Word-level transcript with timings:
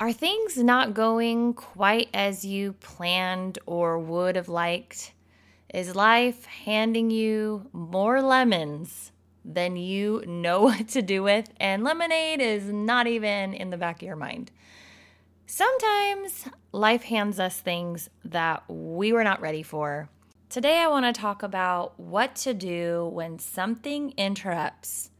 Are 0.00 0.12
things 0.12 0.58
not 0.58 0.92
going 0.92 1.54
quite 1.54 2.08
as 2.12 2.44
you 2.44 2.72
planned 2.72 3.60
or 3.64 3.96
would 3.96 4.34
have 4.34 4.48
liked? 4.48 5.12
Is 5.72 5.94
life 5.94 6.46
handing 6.46 7.12
you 7.12 7.68
more 7.72 8.20
lemons 8.20 9.12
than 9.44 9.76
you 9.76 10.24
know 10.26 10.62
what 10.64 10.88
to 10.88 11.02
do 11.02 11.22
with? 11.22 11.48
And 11.60 11.84
lemonade 11.84 12.40
is 12.40 12.64
not 12.64 13.06
even 13.06 13.54
in 13.54 13.70
the 13.70 13.76
back 13.76 14.02
of 14.02 14.06
your 14.06 14.16
mind. 14.16 14.50
Sometimes 15.46 16.48
life 16.72 17.04
hands 17.04 17.38
us 17.38 17.60
things 17.60 18.10
that 18.24 18.64
we 18.66 19.12
were 19.12 19.24
not 19.24 19.40
ready 19.40 19.62
for. 19.62 20.08
Today, 20.48 20.78
I 20.78 20.88
want 20.88 21.06
to 21.06 21.20
talk 21.20 21.44
about 21.44 21.98
what 22.00 22.34
to 22.36 22.52
do 22.52 23.10
when 23.12 23.38
something 23.38 24.12
interrupts 24.16 25.10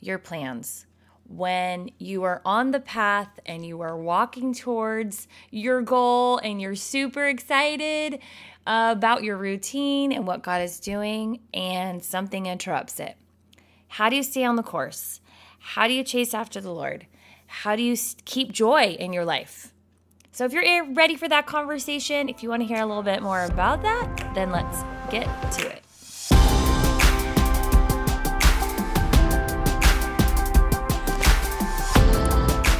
your 0.00 0.18
plans 0.18 0.86
when 1.28 1.90
you 1.98 2.22
are 2.24 2.42
on 2.44 2.70
the 2.70 2.80
path 2.80 3.40
and 3.46 3.64
you 3.64 3.80
are 3.80 3.96
walking 3.96 4.54
towards 4.54 5.26
your 5.50 5.82
goal 5.82 6.38
and 6.38 6.60
you're 6.60 6.74
super 6.74 7.26
excited 7.26 8.20
about 8.66 9.24
your 9.24 9.36
routine 9.36 10.12
and 10.12 10.26
what 10.26 10.42
God 10.42 10.62
is 10.62 10.80
doing, 10.80 11.40
and 11.52 12.02
something 12.02 12.46
interrupts 12.46 12.98
it. 12.98 13.16
How 13.88 14.08
do 14.08 14.16
you 14.16 14.22
stay 14.22 14.44
on 14.44 14.56
the 14.56 14.62
course? 14.62 15.20
How 15.58 15.86
do 15.86 15.94
you 15.94 16.02
chase 16.02 16.34
after 16.34 16.60
the 16.60 16.72
Lord? 16.72 17.06
How 17.46 17.76
do 17.76 17.82
you 17.82 17.96
keep 18.24 18.52
joy 18.52 18.96
in 18.98 19.12
your 19.12 19.24
life? 19.24 19.72
So, 20.32 20.44
if 20.44 20.52
you're 20.52 20.64
eh, 20.64 20.82
ready 20.94 21.14
for 21.14 21.28
that 21.28 21.46
conversation, 21.46 22.28
if 22.28 22.42
you 22.42 22.48
want 22.48 22.62
to 22.62 22.66
hear 22.66 22.82
a 22.82 22.86
little 22.86 23.04
bit 23.04 23.22
more 23.22 23.44
about 23.44 23.82
that, 23.82 24.34
then 24.34 24.50
let's 24.50 24.82
get 25.10 25.26
to 25.52 25.70
it. 25.70 25.83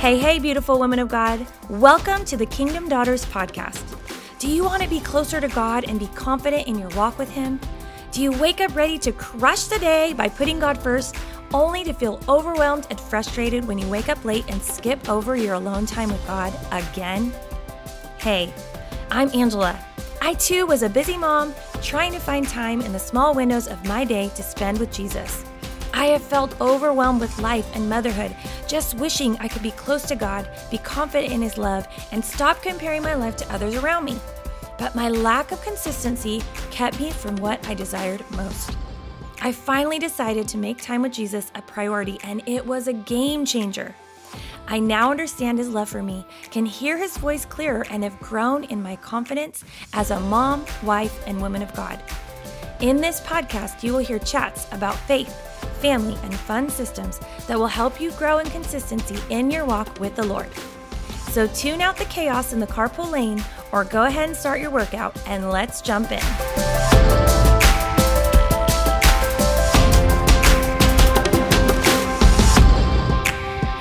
Hey, 0.05 0.19
hey, 0.19 0.39
beautiful 0.39 0.79
women 0.79 0.99
of 0.99 1.09
God. 1.09 1.47
Welcome 1.71 2.27
to 2.27 2.37
the 2.37 2.45
Kingdom 2.45 2.91
Daughters 2.91 3.25
podcast. 3.25 3.83
Do 4.39 4.51
you 4.51 4.63
want 4.63 4.83
to 4.83 4.89
be 4.91 5.01
closer 5.01 5.41
to 5.41 5.49
God 5.49 5.85
and 5.89 5.99
be 5.99 6.09
confident 6.09 6.69
in 6.69 6.79
your 6.79 6.91
walk 6.91 7.17
with 7.17 7.31
Him? 7.31 7.59
Do 8.13 8.21
you 8.21 8.31
wake 8.33 8.61
up 8.61 8.77
ready 8.77 8.99
to 8.99 9.13
crush 9.13 9.65
the 9.65 9.79
day 9.79 10.13
by 10.13 10.29
putting 10.29 10.59
God 10.59 10.77
first, 10.77 11.17
only 11.55 11.85
to 11.85 11.95
feel 11.95 12.21
overwhelmed 12.29 12.87
and 12.91 13.01
frustrated 13.01 13.65
when 13.65 13.79
you 13.79 13.89
wake 13.89 14.11
up 14.11 14.23
late 14.27 14.45
and 14.49 14.61
skip 14.61 15.09
over 15.09 15.37
your 15.37 15.55
alone 15.55 15.87
time 15.87 16.11
with 16.11 16.27
God 16.27 16.53
again? 16.71 17.33
Hey, 18.19 18.53
I'm 19.11 19.31
Angela. 19.35 19.83
I 20.21 20.35
too 20.35 20.67
was 20.67 20.83
a 20.83 20.91
busy 20.91 21.17
mom 21.17 21.55
trying 21.81 22.13
to 22.13 22.21
find 22.21 22.47
time 22.47 22.83
in 22.83 22.93
the 22.93 22.99
small 22.99 23.33
windows 23.33 23.69
of 23.69 23.83
my 23.87 24.05
day 24.05 24.31
to 24.35 24.43
spend 24.43 24.81
with 24.81 24.93
Jesus. 24.93 25.47
I 25.97 26.07
have 26.07 26.23
felt 26.23 26.61
overwhelmed 26.61 27.21
with 27.21 27.39
life 27.39 27.71
and 27.73 27.89
motherhood, 27.89 28.35
just 28.67 28.95
wishing 28.95 29.39
I 29.39 29.47
could 29.47 29.63
be 29.63 29.71
close 29.71 30.03
to 30.07 30.17
God, 30.17 30.51
be 30.69 30.79
confident 30.79 31.33
in 31.33 31.41
His 31.41 31.57
love, 31.57 31.87
and 32.11 32.23
stop 32.23 32.61
comparing 32.63 33.03
my 33.03 33.15
life 33.15 33.37
to 33.37 33.55
others 33.55 33.77
around 33.77 34.05
me. 34.05 34.19
But 34.77 34.97
my 34.97 35.09
lack 35.09 35.53
of 35.53 35.63
consistency 35.63 36.43
kept 36.73 36.99
me 36.99 37.13
from 37.13 37.37
what 37.37 37.65
I 37.69 37.75
desired 37.75 38.29
most. 38.33 38.77
I 39.41 39.53
finally 39.53 40.01
decided 40.01 40.49
to 40.49 40.59
make 40.59 40.83
time 40.83 41.01
with 41.01 41.13
Jesus 41.13 41.53
a 41.55 41.63
priority, 41.63 42.19
and 42.25 42.43
it 42.45 42.67
was 42.67 42.89
a 42.89 42.93
game 42.93 43.45
changer. 43.45 43.95
I 44.67 44.81
now 44.81 45.13
understand 45.13 45.59
his 45.59 45.69
love 45.69 45.89
for 45.89 46.03
me, 46.03 46.27
can 46.51 46.67
hear 46.67 46.99
his 46.99 47.17
voice 47.19 47.45
clearer, 47.45 47.87
and 47.89 48.03
have 48.03 48.19
grown 48.19 48.65
in 48.65 48.83
my 48.83 48.97
confidence 48.97 49.63
as 49.93 50.11
a 50.11 50.19
mom, 50.19 50.67
wife, 50.83 51.25
and 51.29 51.41
woman 51.41 51.63
of 51.63 51.73
God. 51.77 52.03
In 52.81 52.97
this 52.97 53.21
podcast, 53.21 53.85
you 53.85 53.93
will 53.93 54.01
hear 54.01 54.19
chats 54.19 54.67
about 54.73 54.97
faith 54.97 55.54
family, 55.65 56.17
and 56.23 56.35
fun 56.35 56.69
systems 56.69 57.21
that 57.47 57.59
will 57.59 57.67
help 57.67 58.01
you 58.01 58.11
grow 58.13 58.39
in 58.39 58.47
consistency 58.51 59.19
in 59.31 59.51
your 59.51 59.65
walk 59.65 60.01
with 60.01 60.17
the 60.17 60.25
Lord. 60.25 60.49
So 61.31 61.47
tune 61.49 61.81
out 61.81 61.97
the 61.97 62.05
chaos 62.05 62.53
in 62.53 62.61
the 62.61 62.67
carpool 62.67 63.11
lane 63.11 63.45
or 63.73 63.85
go 63.85 64.05
ahead 64.05 64.29
and 64.29 64.37
start 64.37 64.61
your 64.61 64.71
workout 64.71 65.17
and 65.27 65.51
let's 65.51 65.81
jump 65.81 66.13
in. 66.13 66.21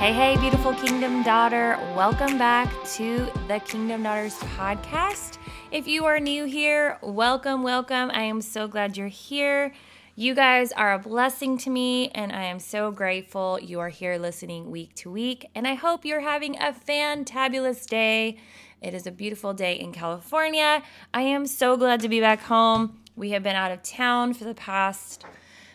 Hey, 0.04 0.12
hey, 0.12 0.36
beautiful 0.36 0.74
Kingdom 0.74 1.22
daughter. 1.22 1.78
Welcome 1.96 2.36
back 2.36 2.70
to 2.96 3.26
the 3.48 3.58
Kingdom 3.60 4.02
Daughters 4.02 4.34
podcast. 4.34 5.38
If 5.70 5.88
you 5.88 6.04
are 6.04 6.20
new 6.20 6.44
here, 6.44 6.98
welcome, 7.00 7.62
welcome. 7.62 8.10
I 8.12 8.24
am 8.24 8.42
so 8.42 8.68
glad 8.68 8.98
you're 8.98 9.08
here. 9.08 9.72
You 10.16 10.36
guys 10.36 10.70
are 10.70 10.94
a 10.94 10.98
blessing 11.00 11.58
to 11.58 11.70
me, 11.70 12.08
and 12.10 12.30
I 12.30 12.44
am 12.44 12.60
so 12.60 12.92
grateful 12.92 13.58
you 13.58 13.80
are 13.80 13.88
here 13.88 14.16
listening 14.16 14.70
week 14.70 14.94
to 14.96 15.10
week. 15.10 15.50
And 15.56 15.66
I 15.66 15.74
hope 15.74 16.04
you're 16.04 16.20
having 16.20 16.56
a 16.56 16.72
fantabulous 16.72 17.84
day. 17.84 18.36
It 18.80 18.94
is 18.94 19.08
a 19.08 19.10
beautiful 19.10 19.52
day 19.54 19.74
in 19.74 19.92
California. 19.92 20.84
I 21.12 21.22
am 21.22 21.48
so 21.48 21.76
glad 21.76 21.98
to 21.98 22.08
be 22.08 22.20
back 22.20 22.42
home. 22.42 23.00
We 23.16 23.30
have 23.30 23.42
been 23.42 23.56
out 23.56 23.72
of 23.72 23.82
town 23.82 24.34
for 24.34 24.44
the 24.44 24.54
past 24.54 25.24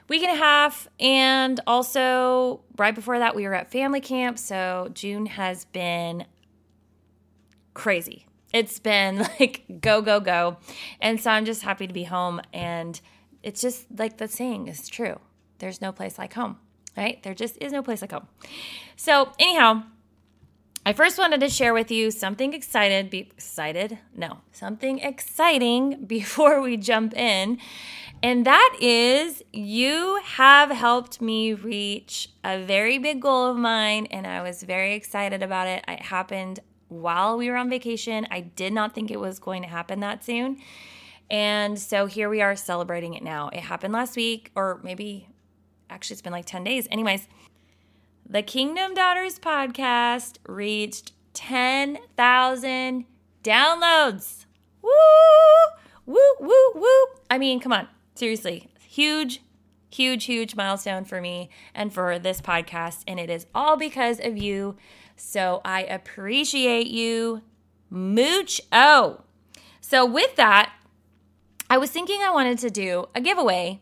week 0.08 0.24
and 0.24 0.32
a 0.32 0.42
half, 0.42 0.88
and 1.02 1.60
also 1.68 2.62
right 2.78 2.96
before 2.96 3.20
that, 3.20 3.36
we 3.36 3.46
were 3.46 3.54
at 3.54 3.70
family 3.70 4.00
camp. 4.00 4.40
So 4.40 4.90
June 4.94 5.26
has 5.26 5.66
been 5.66 6.24
crazy. 7.74 8.26
It's 8.54 8.80
been 8.80 9.18
like 9.42 9.66
go, 9.82 10.02
go, 10.02 10.22
go. 10.22 10.60
And 11.02 11.20
so 11.20 11.30
I'm 11.30 11.44
just 11.44 11.64
happy 11.64 11.88
to 11.88 11.94
be 11.94 12.06
home 12.06 12.40
and 12.54 13.02
it's 13.44 13.62
just 13.62 13.86
like 13.98 14.18
the 14.18 14.28
saying 14.28 14.68
is 14.68 14.88
true. 14.88 15.20
There's 15.60 15.82
no 15.82 15.92
place 15.92 16.18
like 16.18 16.34
home, 16.34 16.58
right? 16.96 17.22
There 17.24 17.34
just 17.34 17.58
is 17.62 17.72
no 17.72 17.84
place 17.84 18.02
like 18.02 18.12
home. 18.12 18.28
So, 18.96 19.32
anyhow, 19.40 19.84
I 20.86 20.94
first 20.94 21.18
wanted 21.18 21.42
to 21.42 21.50
share 21.50 21.74
with 21.74 21.92
you 21.92 22.10
something 22.10 22.54
excited, 22.54 23.10
be 23.10 23.20
excited? 23.20 24.00
No, 24.16 24.40
something 24.52 25.00
exciting 25.00 26.06
before 26.08 26.62
we 26.62 26.78
jump 26.78 27.16
in. 27.16 27.60
And 28.22 28.46
that 28.46 28.76
is 28.82 29.44
you 29.54 30.20
have 30.24 30.72
helped 30.72 31.22
me 31.22 31.54
reach 31.54 32.30
a 32.44 32.62
very 32.62 32.98
big 32.98 33.22
goal 33.22 33.46
of 33.48 33.56
mine 33.58 34.08
and 34.08 34.28
I 34.28 34.42
was 34.42 34.64
very 34.64 34.94
excited 34.94 35.42
about 35.42 35.68
it. 35.68 35.86
It 35.88 36.02
happened 36.02 36.60
while 36.90 37.38
we 37.38 37.50
were 37.50 37.56
on 37.56 37.70
vacation. 37.70 38.28
I 38.30 38.42
did 38.42 38.74
not 38.74 38.94
think 38.94 39.10
it 39.10 39.20
was 39.20 39.40
going 39.40 39.62
to 39.62 39.70
happen 39.70 40.02
that 40.02 40.26
soon. 40.26 40.58
And 41.30 41.78
so 41.78 42.06
here 42.08 42.30
we 42.30 42.42
are 42.42 42.56
celebrating 42.56 43.14
it 43.14 43.24
now. 43.24 43.50
It 43.50 43.62
happened 43.62 43.94
last 43.94 44.16
week, 44.16 44.52
or 44.56 44.80
maybe 44.84 45.30
actually 45.90 46.16
it's 46.16 46.22
been 46.22 46.34
like 46.34 46.46
10 46.46 46.64
days. 46.64 46.88
Anyways, 46.92 47.28
the 48.28 48.42
Kingdom 48.42 48.94
Daughters 48.94 49.40
podcast 49.40 50.38
reached 50.48 51.14
10,000 51.34 53.06
downloads. 53.44 54.46
Woo! 54.82 54.92
Woo, 56.06 56.18
woo, 56.40 56.72
woo. 56.76 57.06
I 57.30 57.38
mean, 57.38 57.60
come 57.60 57.74
on. 57.74 57.88
Seriously. 58.16 58.70
Huge, 58.82 59.42
huge, 59.92 60.26
huge 60.26 60.56
milestone 60.56 61.06
for 61.06 61.22
me 61.22 61.50
and 61.76 61.94
for 61.94 62.18
this 62.18 62.42
podcast. 62.42 63.04
And 63.08 63.20
it 63.20 63.30
is 63.30 63.46
all 63.54 63.78
because 63.78 64.20
of 64.20 64.38
you. 64.38 64.76
So 65.16 65.62
I 65.64 65.84
appreciate 65.84 66.88
you. 66.88 67.44
Mooch. 67.90 68.62
Oh. 68.72 69.22
So, 69.82 70.06
with 70.06 70.36
that, 70.36 70.72
I 71.70 71.78
was 71.78 71.92
thinking 71.92 72.22
I 72.24 72.32
wanted 72.32 72.58
to 72.60 72.70
do 72.72 73.06
a 73.14 73.22
giveaway 73.22 73.82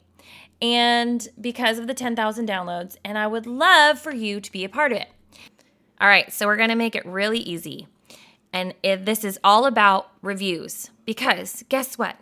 and 0.61 1.27
because 1.39 1.79
of 1.79 1.87
the 1.87 1.93
10,000 1.93 2.49
downloads, 2.49 2.97
and 3.05 3.17
I 3.17 3.27
would 3.27 3.45
love 3.45 3.99
for 3.99 4.13
you 4.13 4.41
to 4.41 4.51
be 4.51 4.65
a 4.65 4.69
part 4.69 4.91
of 4.91 4.97
it. 4.97 5.07
All 6.01 6.07
right, 6.07 6.33
so 6.33 6.47
we're 6.47 6.57
gonna 6.57 6.75
make 6.75 6.95
it 6.95 7.05
really 7.05 7.39
easy. 7.39 7.87
And 8.51 8.73
this 8.83 9.23
is 9.23 9.39
all 9.43 9.65
about 9.65 10.09
reviews 10.21 10.89
because 11.05 11.63
guess 11.69 11.97
what? 11.97 12.17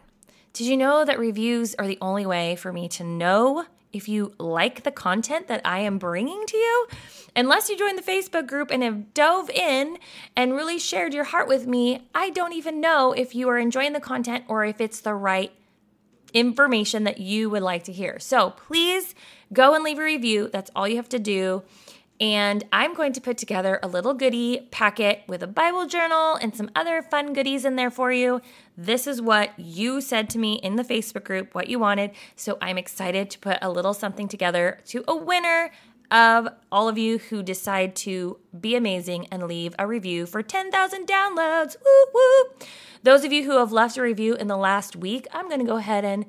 Did 0.53 0.67
you 0.67 0.77
know 0.77 1.03
that 1.03 1.17
reviews 1.17 1.75
are 1.75 1.87
the 1.87 1.97
only 2.01 2.25
way 2.25 2.55
for 2.55 2.71
me 2.71 2.87
to 2.89 3.03
know 3.03 3.65
if 3.95 4.09
you 4.09 4.33
like 4.37 4.83
the 4.83 4.91
content 4.91 5.47
that 5.47 5.61
I 5.63 5.79
am 5.79 5.97
bringing 5.97 6.45
to 6.45 6.57
you? 6.57 6.87
Unless 7.35 7.69
you 7.69 7.77
join 7.77 7.95
the 7.95 8.01
Facebook 8.01 8.47
group 8.47 8.71
and 8.71 8.83
have 8.83 9.13
dove 9.13 9.49
in 9.49 9.97
and 10.35 10.53
really 10.53 10.77
shared 10.77 11.13
your 11.13 11.23
heart 11.23 11.47
with 11.47 11.65
me, 11.65 12.07
I 12.13 12.29
don't 12.29 12.53
even 12.53 12.81
know 12.81 13.13
if 13.13 13.33
you 13.33 13.49
are 13.49 13.57
enjoying 13.57 13.93
the 13.93 13.99
content 13.99 14.45
or 14.47 14.65
if 14.65 14.81
it's 14.81 14.99
the 14.99 15.13
right 15.13 15.51
information 16.33 17.05
that 17.05 17.17
you 17.19 17.49
would 17.49 17.63
like 17.63 17.85
to 17.85 17.93
hear. 17.93 18.19
So 18.19 18.51
please 18.51 19.15
go 19.53 19.73
and 19.73 19.83
leave 19.83 19.99
a 19.99 20.03
review. 20.03 20.49
That's 20.51 20.69
all 20.75 20.87
you 20.87 20.97
have 20.97 21.09
to 21.09 21.19
do. 21.19 21.63
And 22.19 22.63
I'm 22.71 22.93
going 22.93 23.11
to 23.13 23.21
put 23.21 23.37
together 23.37 23.77
a 23.83 23.87
little 23.87 24.13
goodie 24.13 24.67
packet 24.71 25.23
with 25.27 25.43
a 25.43 25.47
Bible 25.47 25.85
journal 25.85 26.35
and 26.35 26.55
some 26.55 26.69
other 26.73 27.01
fun 27.01 27.33
goodies 27.33 27.65
in 27.65 27.75
there 27.75 27.91
for 27.91 28.11
you. 28.11 28.41
This 28.77 29.05
is 29.05 29.21
what 29.21 29.57
you 29.59 29.99
said 29.99 30.29
to 30.29 30.37
me 30.37 30.53
in 30.53 30.77
the 30.77 30.83
Facebook 30.83 31.25
group, 31.25 31.53
what 31.53 31.67
you 31.67 31.77
wanted. 31.77 32.11
So 32.37 32.57
I'm 32.61 32.77
excited 32.77 33.29
to 33.31 33.39
put 33.39 33.57
a 33.61 33.69
little 33.69 33.93
something 33.93 34.29
together 34.29 34.79
to 34.87 35.03
a 35.07 35.15
winner 35.15 35.71
of 36.09 36.47
all 36.71 36.87
of 36.87 36.97
you 36.97 37.17
who 37.17 37.43
decide 37.43 37.95
to 37.95 38.37
be 38.57 38.75
amazing 38.75 39.27
and 39.27 39.47
leave 39.47 39.75
a 39.77 39.85
review 39.85 40.25
for 40.25 40.41
10,000 40.41 41.07
downloads. 41.07 41.75
Woo 41.83 42.05
woo. 42.13 42.67
Those 43.03 43.23
of 43.25 43.33
you 43.33 43.43
who 43.43 43.57
have 43.57 43.71
left 43.71 43.97
a 43.97 44.01
review 44.01 44.35
in 44.35 44.47
the 44.47 44.57
last 44.57 44.95
week, 44.95 45.27
I'm 45.33 45.47
going 45.47 45.59
to 45.59 45.65
go 45.65 45.77
ahead 45.77 46.05
and 46.05 46.25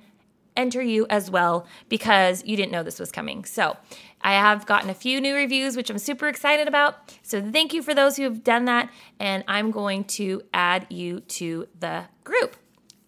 enter 0.57 0.83
you 0.83 1.07
as 1.11 1.31
well 1.31 1.67
because 1.89 2.45
you 2.45 2.57
didn't 2.57 2.73
know 2.73 2.83
this 2.83 2.99
was 2.99 3.13
coming. 3.13 3.45
So 3.45 3.77
I 4.21 4.35
have 4.35 4.67
gotten 4.67 4.91
a 4.91 4.95
few 4.95 5.21
new 5.21 5.35
reviews, 5.35 5.77
which 5.77 5.91
I'm 5.91 5.99
super 5.99 6.29
excited 6.29 6.69
about. 6.69 7.15
So 7.23 7.41
thank 7.41 7.73
you 7.73 7.83
for 7.83 7.95
those 7.95 8.17
who 8.17 8.25
have 8.25 8.43
done 8.43 8.65
that. 8.67 8.91
And 9.21 9.45
I'm 9.47 9.71
going 9.71 10.05
to 10.05 10.43
add 10.53 10.87
you 10.91 11.21
to 11.21 11.69
the 11.79 12.05
group. 12.25 12.57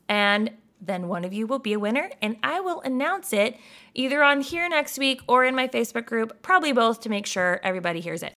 And 0.09 0.51
then 0.81 1.09
one 1.09 1.25
of 1.25 1.33
you 1.33 1.47
will 1.47 1.59
be 1.59 1.73
a 1.73 1.79
winner, 1.79 2.11
and 2.23 2.37
I 2.43 2.61
will 2.61 2.81
announce 2.83 3.33
it 3.33 3.59
either 3.95 4.23
on 4.23 4.41
here 4.41 4.69
next 4.69 4.99
week 4.99 5.21
or 5.27 5.45
in 5.45 5.55
my 5.55 5.69
Facebook 5.69 6.07
group, 6.07 6.41
probably 6.43 6.73
both 6.73 7.01
to 7.01 7.09
make 7.09 7.27
sure 7.27 7.61
everybody 7.63 8.01
hears 8.01 8.23
it. 8.23 8.33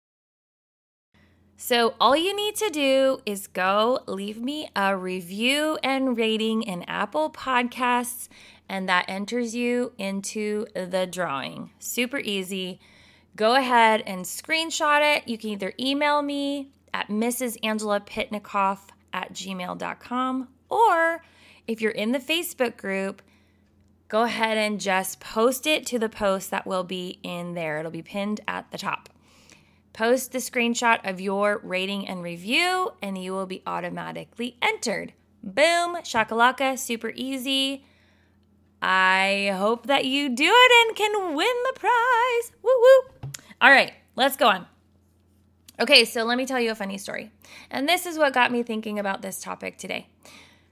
So, 1.56 1.94
all 2.00 2.16
you 2.16 2.36
need 2.36 2.56
to 2.56 2.72
do 2.72 3.20
is 3.24 3.46
go 3.46 4.00
leave 4.08 4.42
me 4.42 4.70
a 4.76 4.98
review 4.98 5.78
and 5.84 6.18
rating 6.18 6.64
in 6.64 6.82
Apple 6.84 7.30
Podcasts, 7.30 8.30
and 8.72 8.88
that 8.88 9.04
enters 9.10 9.54
you 9.54 9.92
into 9.98 10.66
the 10.74 11.06
drawing. 11.06 11.72
Super 11.78 12.20
easy. 12.20 12.80
Go 13.36 13.56
ahead 13.56 14.02
and 14.08 14.24
screenshot 14.24 15.18
it. 15.18 15.28
You 15.28 15.38
can 15.38 15.50
either 15.50 15.74
email 15.78 16.22
me 16.22 16.72
at 16.94 17.10
mrsangela 17.10 17.98
at 19.14 19.34
gmail.com, 19.34 20.48
or 20.70 21.24
if 21.68 21.82
you're 21.82 21.92
in 21.92 22.14
the 22.14 22.20
Facebook 22.20 22.78
group, 22.78 23.22
go 24.08 24.24
ahead 24.24 24.58
and 24.58 24.80
just 24.80 25.20
post 25.20 25.68
it 25.68 25.86
to 25.88 26.00
the 26.00 26.08
post 26.08 26.50
that 26.52 26.66
will 26.66 26.86
be 26.86 27.20
in 27.24 27.56
there. 27.56 27.80
It'll 27.80 27.92
be 27.92 28.02
pinned 28.02 28.40
at 28.48 28.72
the 28.72 28.78
top. 28.78 29.10
Post 29.92 30.32
the 30.32 30.40
screenshot 30.40 31.00
of 31.04 31.20
your 31.20 31.60
rating 31.62 32.08
and 32.08 32.24
review, 32.24 32.92
and 33.02 33.18
you 33.18 33.34
will 33.34 33.48
be 33.48 33.64
automatically 33.68 34.56
entered. 34.62 35.12
Boom, 35.44 35.98
shakalaka, 36.04 36.80
super 36.80 37.12
easy. 37.16 37.84
I 38.82 39.52
hope 39.56 39.88
that 39.88 40.06
you 40.06 40.30
do 40.30 40.52
it 40.52 40.88
and 40.88 40.96
can 40.96 41.36
win 41.36 41.56
the 41.66 41.80
prize. 41.80 42.52
Woo 42.64 42.72
woo. 42.72 43.32
All 43.62 43.70
right, 43.70 43.94
let's 44.16 44.36
go 44.36 44.48
on. 44.48 44.66
Okay, 45.80 46.06
so 46.06 46.24
let 46.24 46.38
me 46.38 46.46
tell 46.46 46.60
you 46.60 46.72
a 46.72 46.76
funny 46.76 46.98
story. 46.98 47.32
And 47.70 47.88
this 47.88 48.06
is 48.06 48.18
what 48.18 48.34
got 48.34 48.52
me 48.52 48.64
thinking 48.64 49.00
about 49.00 49.22
this 49.22 49.42
topic 49.42 49.78
today. 49.78 50.08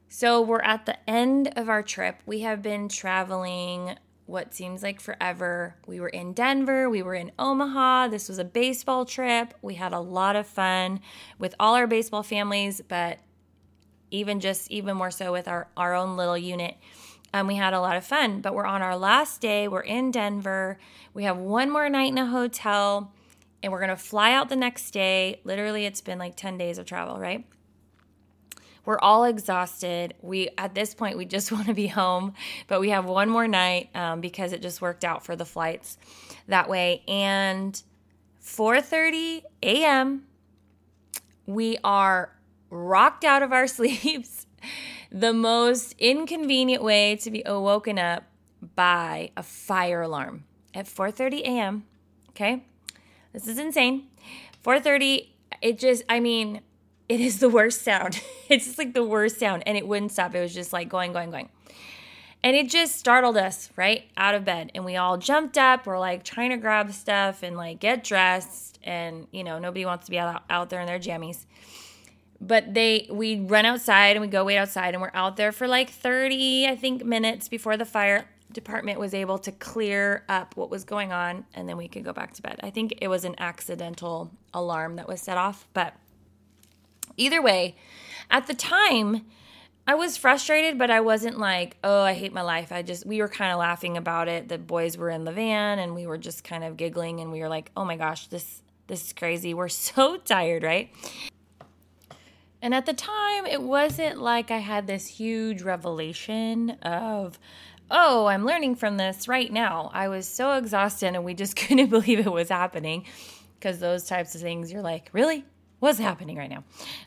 So, 0.08 0.42
we're 0.42 0.62
at 0.62 0.88
the 0.88 0.98
end 1.08 1.54
of 1.56 1.70
our 1.70 1.84
trip. 1.84 2.22
We 2.26 2.40
have 2.40 2.64
been 2.64 2.90
traveling 2.90 3.96
what 4.26 4.54
seems 4.54 4.84
like 4.84 5.00
forever. 5.00 5.76
We 5.88 6.00
were 6.00 6.10
in 6.10 6.34
Denver, 6.34 6.90
we 6.90 7.02
were 7.02 7.16
in 7.16 7.32
Omaha. 7.40 8.10
This 8.10 8.30
was 8.30 8.38
a 8.38 8.44
baseball 8.44 9.06
trip. 9.06 9.54
We 9.62 9.76
had 9.76 9.94
a 9.94 10.00
lot 10.00 10.36
of 10.36 10.46
fun 10.46 11.02
with 11.40 11.56
all 11.60 11.76
our 11.76 11.88
baseball 11.88 12.24
families, 12.24 12.82
but 12.88 13.20
even 14.12 14.40
just 14.40 14.70
even 14.70 14.98
more 14.98 15.12
so 15.12 15.32
with 15.32 15.48
our, 15.48 15.68
our 15.76 15.96
own 15.96 16.16
little 16.18 16.38
unit. 16.38 16.76
Um, 17.34 17.48
we 17.48 17.56
had 17.56 17.74
a 17.74 17.80
lot 17.80 17.96
of 17.96 18.06
fun, 18.06 18.42
but 18.42 18.56
we're 18.56 18.66
on 18.66 18.82
our 18.82 18.98
last 18.98 19.42
day. 19.42 19.68
We're 19.68 19.82
in 19.82 20.12
Denver. 20.12 20.80
We 21.14 21.24
have 21.24 21.38
one 21.38 21.70
more 21.70 21.90
night 21.90 22.12
in 22.12 22.18
a 22.18 22.26
hotel, 22.26 23.14
and 23.62 23.72
we're 23.72 23.80
going 23.80 23.90
to 23.90 23.96
fly 23.96 24.34
out 24.34 24.50
the 24.50 24.56
next 24.56 24.92
day. 24.92 25.42
Literally, 25.44 25.86
it's 25.86 26.02
been 26.02 26.18
like 26.18 26.36
10 26.36 26.58
days 26.58 26.78
of 26.78 26.86
travel, 26.86 27.20
right? 27.20 27.46
We're 28.86 29.00
all 29.00 29.26
exhausted. 29.26 30.16
We 30.22 30.50
at 30.58 30.74
this 30.74 30.96
point 30.96 31.16
we 31.16 31.26
just 31.26 31.52
want 31.52 31.68
to 31.68 31.76
be 31.76 31.88
home, 31.88 32.34
but 32.68 32.80
we 32.80 32.90
have 32.90 33.06
one 33.06 33.30
more 33.30 33.48
night 33.48 33.90
um, 33.94 34.22
because 34.22 34.52
it 34.52 34.62
just 34.64 34.82
worked 34.82 35.06
out 35.06 35.24
for 35.24 35.36
the 35.36 35.46
flights 35.46 35.98
that 36.48 36.68
way. 36.68 37.04
And 37.08 37.80
4:30 38.42 39.44
a.m. 39.62 40.24
we 41.46 41.78
are 41.84 42.36
rocked 42.72 43.24
out 43.24 43.44
of 43.44 43.54
our 43.54 43.68
sleeps. 43.78 44.48
The 45.12 45.34
most 45.34 45.96
inconvenient 45.98 46.84
way 46.84 47.16
to 47.18 47.32
be 47.32 47.44
awoken 47.46 47.98
up 47.98 48.24
by 48.76 49.32
a 49.36 49.44
fire 49.44 50.02
alarm 50.02 50.44
at 50.74 50.86
4:30 50.86 51.42
a.m. 51.42 51.86
Okay? 52.30 52.64
This 53.34 53.48
is 53.48 53.58
insane. 53.58 54.08
4:30 54.64 55.28
it 55.62 55.78
just 55.78 56.04
I 56.10 56.20
mean 56.20 56.62
it 57.10 57.20
is 57.20 57.40
the 57.40 57.50
worst 57.50 57.82
sound. 57.82 58.22
it's 58.50 58.66
just 58.66 58.78
like 58.78 58.94
the 58.94 59.04
worst 59.04 59.40
sound. 59.40 59.64
And 59.66 59.76
it 59.76 59.88
wouldn't 59.88 60.12
stop. 60.12 60.36
It 60.36 60.42
was 60.42 60.54
just 60.54 60.72
like 60.72 60.88
going, 60.88 61.12
going, 61.12 61.32
going. 61.32 61.50
And 62.42 62.56
it 62.56 62.70
just 62.70 62.96
startled 62.96 63.36
us 63.36 63.70
right 63.76 64.06
out 64.16 64.36
of 64.36 64.46
bed. 64.46 64.72
And 64.76 64.86
we 64.86 64.96
all 64.96 65.18
jumped 65.18 65.58
up. 65.58 65.86
We're 65.86 66.00
like 66.00 66.24
trying 66.24 66.52
to 66.52 66.58
grab 66.58 66.94
stuff 66.94 67.44
and 67.44 67.58
like 67.58 67.80
get 67.80 68.04
dressed. 68.04 68.80
And, 68.84 69.28
you 69.32 69.44
know, 69.44 69.60
nobody 69.60 69.86
wants 69.86 70.06
to 70.06 70.12
be 70.12 70.20
out, 70.20 70.44
out 70.50 70.70
there 70.70 70.80
in 70.80 70.88
their 70.88 71.00
jammies. 71.00 71.46
But 72.42 72.74
they, 72.74 73.08
we 73.12 73.40
run 73.42 73.66
outside 73.66 74.16
and 74.16 74.22
we 74.22 74.28
go 74.28 74.46
wait 74.46 74.58
outside 74.58 74.94
and 74.94 75.02
we're 75.02 75.12
out 75.14 75.36
there 75.36 75.52
for 75.52 75.68
like 75.68 75.90
30, 75.90 76.68
I 76.68 76.76
think, 76.76 77.04
minutes 77.04 77.50
before 77.50 77.76
the 77.76 77.86
fire 77.86 78.26
department 78.52 79.00
was 79.00 79.14
able 79.14 79.38
to 79.40 79.52
clear 79.52 80.24
up 80.30 80.56
what 80.56 80.70
was 80.70 80.84
going 80.84 81.12
on. 81.12 81.46
And 81.54 81.68
then 81.68 81.76
we 81.78 81.88
could 81.88 82.06
go 82.06 82.14
back 82.14 82.34
to 82.36 82.42
bed. 82.42 82.60
I 82.64 82.70
think 82.70 82.96
it 83.02 83.10
was 83.10 83.26
an 83.26 83.36
accidental 83.40 84.32
alarm 84.54 84.96
that 84.96 85.08
was 85.08 85.22
set 85.22 85.38
off. 85.38 85.68
But, 85.74 85.94
Either 87.20 87.42
way, 87.42 87.76
at 88.32 88.48
the 88.48 88.54
time, 88.54 89.26
I 89.86 89.96
was 89.96 90.16
frustrated, 90.16 90.78
but 90.78 90.90
I 90.90 91.02
wasn't 91.02 91.38
like, 91.38 91.76
oh, 91.84 92.02
I 92.02 92.14
hate 92.14 92.32
my 92.32 92.42
life. 92.42 92.72
I 92.72 92.82
just, 92.82 93.06
we 93.06 93.20
were 93.20 93.28
kind 93.28 93.52
of 93.52 93.60
laughing 93.60 93.98
about 93.98 94.30
it. 94.30 94.48
The 94.48 94.58
boys 94.58 94.98
were 94.98 95.10
in 95.10 95.26
the 95.26 95.34
van 95.34 95.80
and 95.80 95.94
we 95.94 96.08
were 96.08 96.18
just 96.18 96.46
kind 96.46 96.64
of 96.64 96.78
giggling 96.78 97.20
and 97.20 97.30
we 97.30 97.42
were 97.42 97.50
like, 97.50 97.72
oh 97.76 97.84
my 97.84 97.98
gosh, 97.98 98.28
this, 98.28 98.62
this 98.88 99.08
is 99.08 99.14
crazy. 99.14 99.54
We're 99.54 99.68
so 99.68 100.16
tired, 100.26 100.64
right? 100.64 100.90
And 102.62 102.74
at 102.74 102.86
the 102.86 102.94
time, 102.94 103.46
it 103.46 103.62
wasn't 103.62 104.20
like 104.20 104.52
I 104.52 104.58
had 104.58 104.86
this 104.86 105.08
huge 105.08 105.62
revelation 105.62 106.72
of, 106.82 107.40
oh, 107.90 108.26
I'm 108.26 108.46
learning 108.46 108.76
from 108.76 108.98
this 108.98 109.28
right 109.28 109.52
now. 109.52 109.90
I 109.94 110.10
was 110.10 110.28
so 110.28 110.54
exhausted 110.54 111.16
and 111.16 111.24
we 111.24 111.34
just 111.34 111.56
couldn't 111.56 111.90
believe 111.90 112.20
it 112.20 112.32
was 112.32 112.50
happening 112.50 113.06
because 113.56 113.80
those 113.80 114.06
types 114.06 114.36
of 114.36 114.42
things, 114.42 114.72
you're 114.72 114.82
like, 114.82 115.10
really? 115.14 115.46
what's 115.80 116.00
happening 116.00 116.38
right 116.38 116.50
now. 116.50 116.64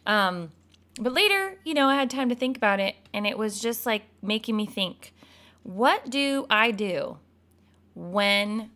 Um, 0.06 0.50
but 1.00 1.12
later, 1.12 1.58
you 1.64 1.74
know, 1.74 1.88
I 1.88 1.94
had 1.94 2.10
time 2.10 2.28
to 2.28 2.34
think 2.34 2.56
about 2.56 2.80
it, 2.80 2.96
and 3.14 3.26
it 3.26 3.38
was 3.38 3.60
just 3.60 3.86
like 3.86 4.02
making 4.20 4.56
me 4.56 4.66
think 4.66 5.14
what 5.62 6.10
do 6.10 6.44
I 6.50 6.72
do 6.72 7.18
when 7.94 8.70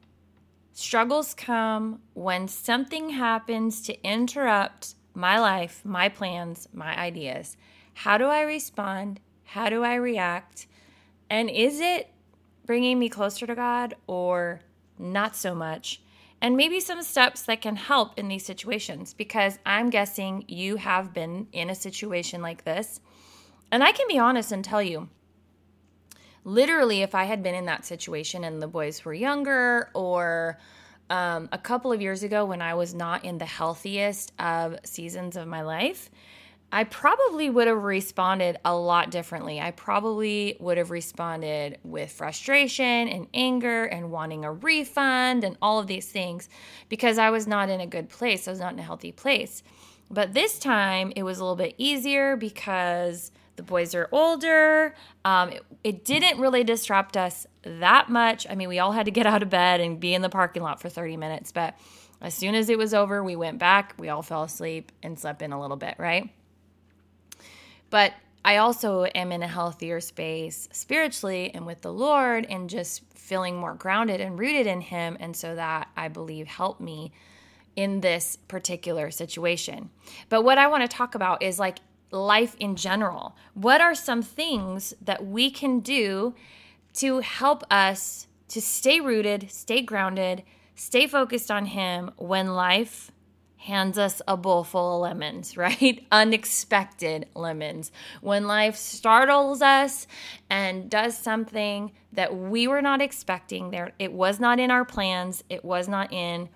struggles 0.73 1.34
come, 1.34 2.00
when 2.14 2.46
something 2.46 3.11
happens 3.11 3.82
to 3.82 4.00
interrupt 4.02 4.94
my 5.16 5.40
life, 5.40 5.80
my 5.84 6.08
plans, 6.08 6.68
my 6.72 6.96
ideas? 6.96 7.56
How 7.94 8.18
do 8.18 8.26
I 8.26 8.42
respond? 8.42 9.20
How 9.44 9.68
do 9.68 9.82
I 9.82 9.94
react? 9.94 10.66
And 11.28 11.50
is 11.50 11.80
it 11.80 12.10
bringing 12.64 12.98
me 12.98 13.08
closer 13.08 13.46
to 13.46 13.54
God 13.54 13.94
or 14.06 14.60
not 14.98 15.34
so 15.34 15.54
much? 15.54 16.00
and 16.40 16.56
maybe 16.56 16.80
some 16.80 17.02
steps 17.02 17.42
that 17.42 17.60
can 17.60 17.76
help 17.76 18.18
in 18.18 18.28
these 18.28 18.44
situations 18.44 19.14
because 19.14 19.58
I'm 19.64 19.90
guessing 19.90 20.44
you 20.48 20.76
have 20.76 21.14
been 21.14 21.48
in 21.52 21.70
a 21.70 21.74
situation 21.74 22.42
like 22.42 22.64
this. 22.64 23.00
And 23.73 23.82
I 23.82 23.92
can 23.92 24.06
be 24.06 24.18
honest 24.18 24.52
and 24.52 24.64
tell 24.64 24.82
you 24.82 25.08
literally, 26.44 27.02
if 27.02 27.14
I 27.14 27.25
had 27.25 27.42
been 27.42 27.54
in 27.54 27.64
that 27.66 27.85
situation 27.85 28.44
and 28.44 28.62
the 28.62 28.68
boys 28.68 29.04
were 29.04 29.14
younger 29.14 29.90
or 29.94 30.58
um, 31.10 31.48
a 31.52 31.58
couple 31.58 31.92
of 31.92 32.00
years 32.00 32.22
ago 32.22 32.44
when 32.44 32.62
I 32.62 32.75
was 32.75 32.94
not 32.94 33.25
in 33.25 33.38
the 33.38 33.46
healthiest 33.46 34.32
of 34.38 34.78
seasons 34.84 35.36
of 35.36 35.46
my 35.46 35.62
life, 35.62 36.10
I 36.72 36.84
probably 36.84 37.48
would 37.48 37.68
have 37.68 37.84
responded 37.84 38.58
a 38.64 38.75
lot 38.76 39.10
differently. 39.10 39.60
I 39.60 39.70
probably 39.70 40.56
would 40.58 40.78
have 40.78 40.90
responded 40.90 41.78
with 41.84 42.10
frustration 42.10 43.08
and 43.08 43.28
anger 43.32 43.84
and 43.84 44.10
wanting 44.10 44.44
a 44.44 44.52
refund 44.52 45.44
and 45.44 45.56
all 45.62 45.78
of 45.78 45.86
these 45.86 46.08
things 46.08 46.48
because 46.88 47.18
I 47.18 47.30
was 47.30 47.46
not 47.46 47.68
in 47.68 47.80
a 47.80 47.86
good 47.86 48.08
place. 48.08 48.48
I 48.48 48.50
was 48.50 48.60
not 48.60 48.72
in 48.72 48.80
a 48.80 48.82
healthy 48.82 49.12
place. 49.12 49.62
But 50.10 50.34
this 50.34 50.58
time 50.58 51.12
it 51.14 51.22
was 51.22 51.38
a 51.38 51.44
little 51.44 51.56
bit 51.56 51.75
easier 51.78 52.36
because 52.36 53.30
the 53.56 53.62
boys 53.62 53.94
are 53.94 54.08
older. 54.12 54.94
Um, 55.25 55.50
it, 55.50 55.64
it 55.82 56.04
didn't 56.04 56.38
really 56.38 56.64
disrupt 56.64 57.16
us 57.16 57.46
that 57.62 58.08
much. 58.08 58.46
I 58.48 58.54
mean, 58.54 58.68
we 58.68 58.78
all 58.78 58.92
had 58.92 59.06
to 59.06 59.10
get 59.10 59.26
out 59.26 59.42
of 59.42 59.50
bed 59.50 59.80
and 59.80 59.98
be 59.98 60.14
in 60.14 60.22
the 60.22 60.28
parking 60.28 60.62
lot 60.62 60.80
for 60.80 60.88
30 60.88 61.16
minutes, 61.16 61.52
but 61.52 61.75
as 62.20 62.34
soon 62.34 62.54
as 62.54 62.70
it 62.70 62.78
was 62.78 62.94
over, 62.94 63.22
we 63.22 63.36
went 63.36 63.58
back, 63.58 63.94
we 63.98 64.08
all 64.08 64.22
fell 64.22 64.42
asleep 64.42 64.92
and 65.02 65.18
slept 65.18 65.42
in 65.42 65.52
a 65.52 65.60
little 65.60 65.76
bit, 65.76 65.96
right? 65.98 66.30
But 67.90 68.12
I 68.44 68.58
also 68.58 69.04
am 69.04 69.32
in 69.32 69.42
a 69.42 69.48
healthier 69.48 70.00
space 70.00 70.68
spiritually 70.72 71.50
and 71.52 71.66
with 71.66 71.82
the 71.82 71.92
Lord 71.92 72.46
and 72.48 72.70
just 72.70 73.02
feeling 73.14 73.56
more 73.56 73.75
grounded 73.75 74.20
and 74.20 74.38
rooted 74.38 74.66
in 74.66 74.80
Him. 74.80 75.16
And 75.18 75.36
so 75.36 75.56
that 75.56 75.88
I 75.96 76.08
believe 76.08 76.46
helped 76.46 76.80
me 76.80 77.12
in 77.75 78.00
this 78.00 78.36
particular 78.48 79.10
situation. 79.10 79.90
But 80.28 80.42
what 80.42 80.58
I 80.58 80.68
want 80.68 80.88
to 80.88 80.96
talk 80.96 81.14
about 81.14 81.42
is 81.42 81.58
like 81.58 81.78
life 82.10 82.56
in 82.58 82.76
general. 82.76 83.36
What 83.54 83.80
are 83.80 83.94
some 83.94 84.22
things 84.22 84.94
that 85.00 85.26
we 85.26 85.50
can 85.50 85.80
do 85.80 86.34
to 86.94 87.20
help 87.20 87.64
us 87.70 88.26
to 88.48 88.60
stay 88.60 89.00
rooted, 89.00 89.50
stay 89.50 89.82
grounded, 89.82 90.42
stay 90.75 91.06
focused 91.06 91.50
on 91.50 91.66
Him 91.66 92.10
when 92.16 92.54
life 92.54 93.10
hands 93.58 93.98
us 93.98 94.22
a 94.28 94.36
bowl 94.36 94.62
full 94.62 94.94
of 94.94 95.00
lemons, 95.00 95.56
right? 95.56 96.06
Unexpected 96.10 97.26
lemons. 97.34 97.90
When 98.20 98.46
life 98.46 98.76
startles 98.76 99.60
us 99.60 100.06
and 100.48 100.88
does 100.88 101.18
something 101.18 101.92
that 102.12 102.36
we 102.36 102.68
were 102.68 102.82
not 102.82 103.02
expecting, 103.02 103.70
there 103.70 103.92
it 103.98 104.12
was 104.12 104.40
not 104.40 104.60
in 104.60 104.70
our 104.70 104.84
plans, 104.84 105.42
it 105.48 105.64
was 105.64 105.88
not 105.88 106.12
in 106.12 106.48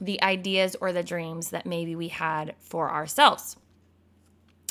the 0.00 0.20
ideas 0.22 0.74
or 0.80 0.92
the 0.92 1.02
dreams 1.02 1.50
that 1.50 1.66
maybe 1.66 1.94
we 1.94 2.08
had 2.08 2.54
for 2.58 2.90
ourselves. 2.90 3.56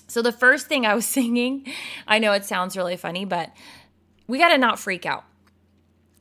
So 0.07 0.21
the 0.21 0.31
first 0.31 0.67
thing 0.67 0.85
I 0.85 0.95
was 0.95 1.05
singing, 1.19 1.65
I 2.07 2.19
know 2.19 2.33
it 2.33 2.45
sounds 2.45 2.77
really 2.77 2.97
funny, 2.97 3.25
but 3.25 3.51
we 4.27 4.37
got 4.37 4.49
to 4.49 4.57
not 4.57 4.79
freak 4.79 5.05
out. 5.05 5.23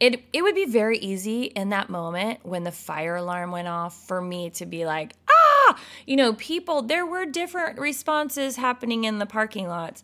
It 0.01 0.25
it 0.33 0.43
would 0.43 0.57
be 0.57 0.65
very 0.65 0.99
easy 0.99 1.45
in 1.45 1.69
that 1.69 1.89
moment 1.89 2.41
when 2.43 2.65
the 2.65 2.73
fire 2.73 3.17
alarm 3.17 3.53
went 3.53 3.69
off 3.69 4.07
for 4.09 4.21
me 4.21 4.51
to 4.51 4.67
be 4.67 4.85
like, 4.85 5.15
"Ah!" 5.31 5.79
You 6.07 6.17
know, 6.17 6.33
people 6.33 6.83
there 6.83 7.07
were 7.07 7.25
different 7.25 7.79
responses 7.79 8.57
happening 8.57 9.05
in 9.05 9.19
the 9.19 9.27
parking 9.27 9.69
lots. 9.69 10.03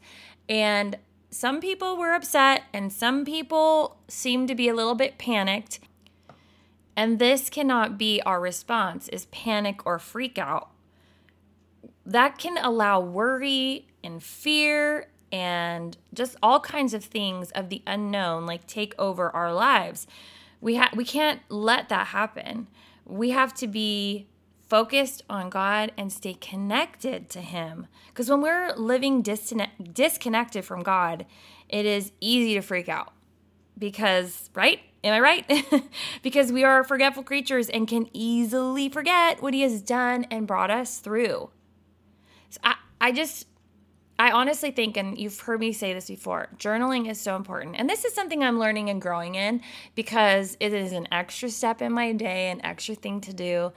And 0.49 0.97
some 1.30 1.61
people 1.61 1.97
were 1.97 2.14
upset 2.14 2.62
and 2.73 2.92
some 2.92 3.25
people 3.25 3.99
seemed 4.08 4.49
to 4.49 4.54
be 4.54 4.68
a 4.68 4.75
little 4.75 4.94
bit 4.94 5.18
panicked. 5.18 5.80
And 6.97 7.18
this 7.18 7.50
cannot 7.50 7.99
be 7.99 8.20
our 8.23 8.40
response 8.40 9.08
is 9.08 9.26
panic 9.26 9.85
or 9.85 9.99
freak 9.99 10.38
out 10.38 10.70
that 12.08 12.38
can 12.38 12.56
allow 12.56 12.98
worry 12.98 13.86
and 14.02 14.22
fear 14.22 15.08
and 15.30 15.96
just 16.14 16.36
all 16.42 16.58
kinds 16.58 16.94
of 16.94 17.04
things 17.04 17.50
of 17.50 17.68
the 17.68 17.82
unknown 17.86 18.46
like 18.46 18.66
take 18.66 18.94
over 18.98 19.30
our 19.30 19.52
lives. 19.52 20.06
We 20.60 20.76
ha- 20.76 20.90
we 20.94 21.04
can't 21.04 21.42
let 21.50 21.90
that 21.90 22.08
happen. 22.08 22.66
We 23.04 23.30
have 23.30 23.52
to 23.54 23.66
be 23.66 24.26
focused 24.68 25.22
on 25.28 25.50
God 25.50 25.92
and 25.98 26.10
stay 26.10 26.32
connected 26.32 27.28
to 27.30 27.40
him 27.40 27.86
because 28.08 28.30
when 28.30 28.40
we're 28.40 28.72
living 28.74 29.20
disconnected 29.22 30.64
from 30.64 30.82
God, 30.82 31.26
it 31.68 31.84
is 31.84 32.12
easy 32.20 32.54
to 32.54 32.62
freak 32.62 32.88
out. 32.88 33.12
Because, 33.78 34.48
right? 34.54 34.80
Am 35.04 35.12
I 35.12 35.20
right? 35.20 35.64
because 36.22 36.50
we 36.50 36.64
are 36.64 36.82
forgetful 36.82 37.22
creatures 37.22 37.68
and 37.68 37.86
can 37.86 38.08
easily 38.14 38.88
forget 38.88 39.42
what 39.42 39.54
he 39.54 39.60
has 39.60 39.82
done 39.82 40.24
and 40.30 40.46
brought 40.46 40.70
us 40.70 40.98
through. 40.98 41.50
So 42.50 42.60
I, 42.64 42.74
I 43.00 43.12
just, 43.12 43.46
I 44.18 44.32
honestly 44.32 44.72
think, 44.72 44.96
and 44.96 45.16
you've 45.16 45.38
heard 45.38 45.60
me 45.60 45.72
say 45.72 45.92
this 45.92 46.08
before, 46.08 46.48
journaling 46.56 47.08
is 47.08 47.20
so 47.20 47.36
important. 47.36 47.76
And 47.78 47.88
this 47.88 48.04
is 48.04 48.14
something 48.14 48.42
I'm 48.42 48.58
learning 48.58 48.90
and 48.90 49.00
growing 49.00 49.36
in 49.36 49.62
because 49.94 50.56
it 50.58 50.72
is 50.72 50.92
an 50.92 51.06
extra 51.12 51.48
step 51.50 51.80
in 51.80 51.92
my 51.92 52.12
day, 52.12 52.50
an 52.50 52.64
extra 52.64 52.96
thing 52.96 53.20
to 53.22 53.32
do. 53.32 53.72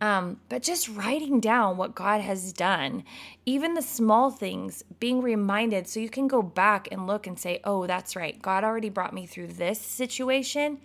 Um, 0.00 0.40
but 0.48 0.62
just 0.62 0.88
writing 0.88 1.38
down 1.38 1.76
what 1.76 1.94
God 1.94 2.20
has 2.20 2.52
done, 2.52 3.04
even 3.46 3.74
the 3.74 3.82
small 3.82 4.30
things, 4.30 4.82
being 4.98 5.22
reminded 5.22 5.86
so 5.86 6.00
you 6.00 6.10
can 6.10 6.26
go 6.26 6.42
back 6.42 6.88
and 6.90 7.06
look 7.06 7.26
and 7.26 7.38
say, 7.38 7.60
oh, 7.62 7.86
that's 7.86 8.16
right. 8.16 8.42
God 8.42 8.64
already 8.64 8.90
brought 8.90 9.14
me 9.14 9.26
through 9.26 9.46
this 9.48 9.80
situation. 9.80 10.78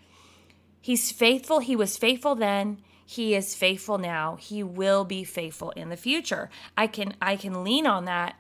He's 0.82 1.12
faithful. 1.12 1.60
He 1.60 1.76
was 1.76 1.98
faithful 1.98 2.36
then. 2.36 2.78
He 3.12 3.34
is 3.34 3.56
faithful 3.56 3.98
now. 3.98 4.36
He 4.36 4.62
will 4.62 5.04
be 5.04 5.24
faithful 5.24 5.72
in 5.72 5.90
the 5.90 5.98
future. 5.98 6.48
I 6.78 6.86
can 6.86 7.16
I 7.20 7.38
can 7.38 7.64
lean 7.64 7.88
on 7.88 8.06
that 8.06 8.36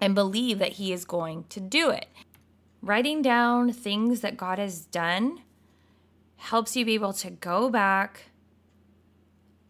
and 0.00 0.14
believe 0.14 0.58
that 0.58 0.72
he 0.72 0.90
is 0.90 1.04
going 1.04 1.44
to 1.50 1.60
do 1.60 1.90
it. 1.90 2.06
Writing 2.80 3.20
down 3.20 3.74
things 3.74 4.22
that 4.22 4.38
God 4.38 4.58
has 4.58 4.86
done 4.86 5.42
helps 6.36 6.76
you 6.76 6.86
be 6.86 6.94
able 6.94 7.12
to 7.12 7.28
go 7.28 7.68
back 7.68 8.30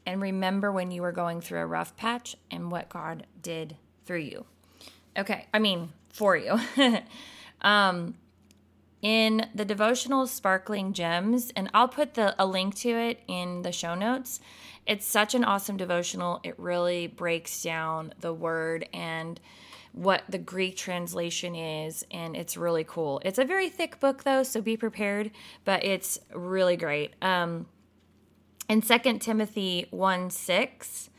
and 0.06 0.22
remember 0.22 0.70
when 0.70 0.92
you 0.92 1.02
were 1.02 1.10
going 1.10 1.40
through 1.40 1.58
a 1.58 1.66
rough 1.66 1.96
patch 1.96 2.36
and 2.52 2.70
what 2.70 2.88
God 2.88 3.26
did 3.42 3.78
through 4.04 4.20
you. 4.20 4.46
Okay, 5.16 5.48
I 5.52 5.58
mean, 5.58 5.92
for 6.12 6.36
you. 6.36 6.56
um, 7.62 8.14
in 9.02 9.46
the 9.54 9.64
devotional 9.64 10.26
Sparkling 10.26 10.92
Gems, 10.92 11.52
and 11.54 11.70
I'll 11.72 11.88
put 11.88 12.14
the 12.14 12.34
a 12.38 12.46
link 12.46 12.74
to 12.76 12.90
it 12.90 13.20
in 13.28 13.62
the 13.62 13.72
show 13.72 13.94
notes. 13.94 14.40
It's 14.86 15.06
such 15.06 15.34
an 15.34 15.44
awesome 15.44 15.76
devotional. 15.76 16.40
It 16.42 16.58
really 16.58 17.06
breaks 17.06 17.62
down 17.62 18.14
the 18.20 18.32
word 18.32 18.88
and 18.92 19.38
what 19.92 20.22
the 20.28 20.38
Greek 20.38 20.76
translation 20.76 21.54
is, 21.54 22.04
and 22.10 22.36
it's 22.36 22.56
really 22.56 22.84
cool. 22.84 23.20
It's 23.24 23.38
a 23.38 23.44
very 23.44 23.68
thick 23.68 24.00
book 24.00 24.24
though, 24.24 24.42
so 24.42 24.60
be 24.60 24.76
prepared, 24.76 25.30
but 25.64 25.84
it's 25.84 26.18
really 26.32 26.76
great. 26.76 27.14
Um, 27.22 27.66
in 28.68 28.82
2 28.82 29.18
Timothy 29.18 29.86
1 29.90 30.30
6, 30.30 31.10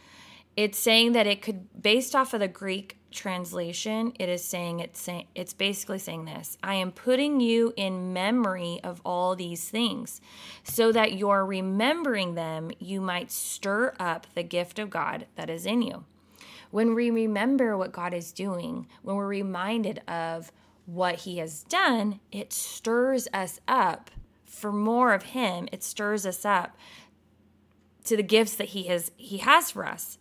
it's 0.55 0.77
saying 0.77 1.13
that 1.13 1.27
it 1.27 1.41
could, 1.41 1.81
based 1.81 2.15
off 2.15 2.33
of 2.33 2.39
the 2.39 2.48
Greek 2.48 2.99
translation, 3.11 4.13
it 4.19 4.29
is 4.29 4.43
saying 4.43 4.79
it's 4.79 4.99
saying 4.99 5.27
it's 5.35 5.53
basically 5.53 5.99
saying 5.99 6.25
this. 6.25 6.57
I 6.63 6.75
am 6.75 6.91
putting 6.91 7.39
you 7.39 7.73
in 7.75 8.13
memory 8.13 8.79
of 8.83 9.01
all 9.05 9.35
these 9.35 9.69
things 9.69 10.21
so 10.63 10.91
that 10.91 11.13
you're 11.13 11.45
remembering 11.45 12.35
them, 12.35 12.71
you 12.79 13.01
might 13.01 13.31
stir 13.31 13.93
up 13.99 14.27
the 14.35 14.43
gift 14.43 14.79
of 14.79 14.89
God 14.89 15.25
that 15.35 15.49
is 15.49 15.65
in 15.65 15.81
you. 15.81 16.05
When 16.71 16.93
we 16.93 17.09
remember 17.09 17.77
what 17.77 17.91
God 17.91 18.13
is 18.13 18.31
doing, 18.31 18.87
when 19.01 19.15
we're 19.15 19.27
reminded 19.27 20.01
of 20.07 20.51
what 20.85 21.15
he 21.15 21.37
has 21.37 21.63
done, 21.63 22.19
it 22.31 22.53
stirs 22.53 23.27
us 23.33 23.59
up 23.67 24.11
for 24.45 24.71
more 24.71 25.13
of 25.13 25.23
him. 25.23 25.67
It 25.71 25.83
stirs 25.83 26.25
us 26.25 26.45
up 26.45 26.77
to 28.05 28.15
the 28.15 28.23
gifts 28.23 28.55
that 28.55 28.69
he 28.69 28.83
has 28.83 29.11
he 29.17 29.37
has 29.37 29.71
for 29.71 29.85
us 29.85 30.17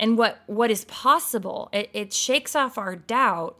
and 0.00 0.16
what 0.18 0.40
what 0.46 0.72
is 0.72 0.84
possible. 0.86 1.68
It, 1.72 1.90
it 1.92 2.12
shakes 2.12 2.56
off 2.56 2.78
our 2.78 2.96
doubt 2.96 3.56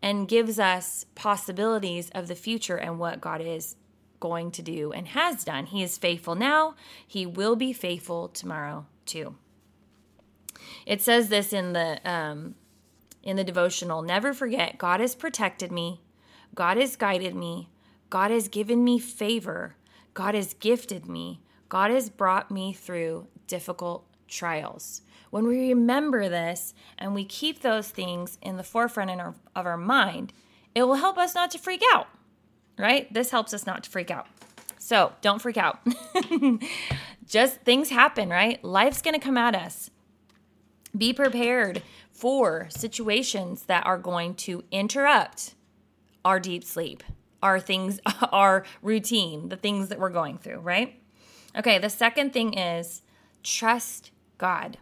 and 0.00 0.28
gives 0.28 0.58
us 0.58 1.04
possibilities 1.14 2.08
of 2.14 2.28
the 2.28 2.34
future 2.34 2.76
and 2.76 2.98
what 2.98 3.20
God 3.20 3.42
is 3.42 3.76
going 4.20 4.52
to 4.52 4.62
do 4.62 4.92
and 4.92 5.08
has 5.08 5.44
done. 5.44 5.66
He 5.66 5.82
is 5.82 5.98
faithful 5.98 6.36
now. 6.36 6.76
He 7.06 7.26
will 7.26 7.56
be 7.56 7.72
faithful 7.72 8.28
tomorrow 8.28 8.86
too. 9.04 9.34
It 10.86 11.02
says 11.02 11.28
this 11.28 11.52
in 11.52 11.72
the 11.72 12.00
um, 12.08 12.54
in 13.22 13.36
the 13.36 13.44
devotional. 13.44 14.02
Never 14.02 14.32
forget, 14.32 14.78
God 14.78 15.00
has 15.00 15.14
protected 15.14 15.72
me. 15.72 16.00
God 16.54 16.76
has 16.76 16.96
guided 16.96 17.34
me. 17.34 17.70
God 18.08 18.30
has 18.30 18.46
given 18.46 18.84
me 18.84 18.98
favor. 18.98 19.74
God 20.14 20.34
has 20.34 20.54
gifted 20.54 21.06
me. 21.06 21.40
God 21.68 21.90
has 21.90 22.10
brought 22.10 22.50
me 22.50 22.72
through 22.72 23.26
difficult 23.46 24.04
trials. 24.32 25.02
When 25.30 25.46
we 25.46 25.68
remember 25.68 26.28
this 26.28 26.74
and 26.98 27.14
we 27.14 27.24
keep 27.24 27.62
those 27.62 27.88
things 27.88 28.38
in 28.42 28.56
the 28.56 28.64
forefront 28.64 29.10
in 29.10 29.20
our, 29.20 29.34
of 29.54 29.66
our 29.66 29.76
mind, 29.76 30.32
it 30.74 30.82
will 30.82 30.96
help 30.96 31.18
us 31.18 31.34
not 31.34 31.50
to 31.52 31.58
freak 31.58 31.82
out, 31.92 32.08
right? 32.78 33.12
This 33.12 33.30
helps 33.30 33.54
us 33.54 33.66
not 33.66 33.84
to 33.84 33.90
freak 33.90 34.10
out. 34.10 34.26
So 34.78 35.12
don't 35.20 35.40
freak 35.40 35.56
out. 35.56 35.80
Just 37.26 37.60
things 37.60 37.90
happen, 37.90 38.28
right? 38.28 38.62
Life's 38.64 39.00
going 39.00 39.14
to 39.14 39.24
come 39.24 39.38
at 39.38 39.54
us. 39.54 39.90
Be 40.96 41.12
prepared 41.12 41.82
for 42.10 42.68
situations 42.70 43.64
that 43.64 43.86
are 43.86 43.98
going 43.98 44.34
to 44.34 44.64
interrupt 44.70 45.54
our 46.24 46.38
deep 46.38 46.62
sleep, 46.62 47.02
our 47.42 47.58
things, 47.58 48.00
our 48.32 48.64
routine, 48.82 49.48
the 49.48 49.56
things 49.56 49.88
that 49.88 49.98
we're 49.98 50.10
going 50.10 50.38
through, 50.38 50.58
right? 50.58 51.00
Okay, 51.56 51.78
the 51.78 51.90
second 51.90 52.32
thing 52.32 52.54
is 52.54 53.02
trust 53.42 54.11
God 54.42 54.78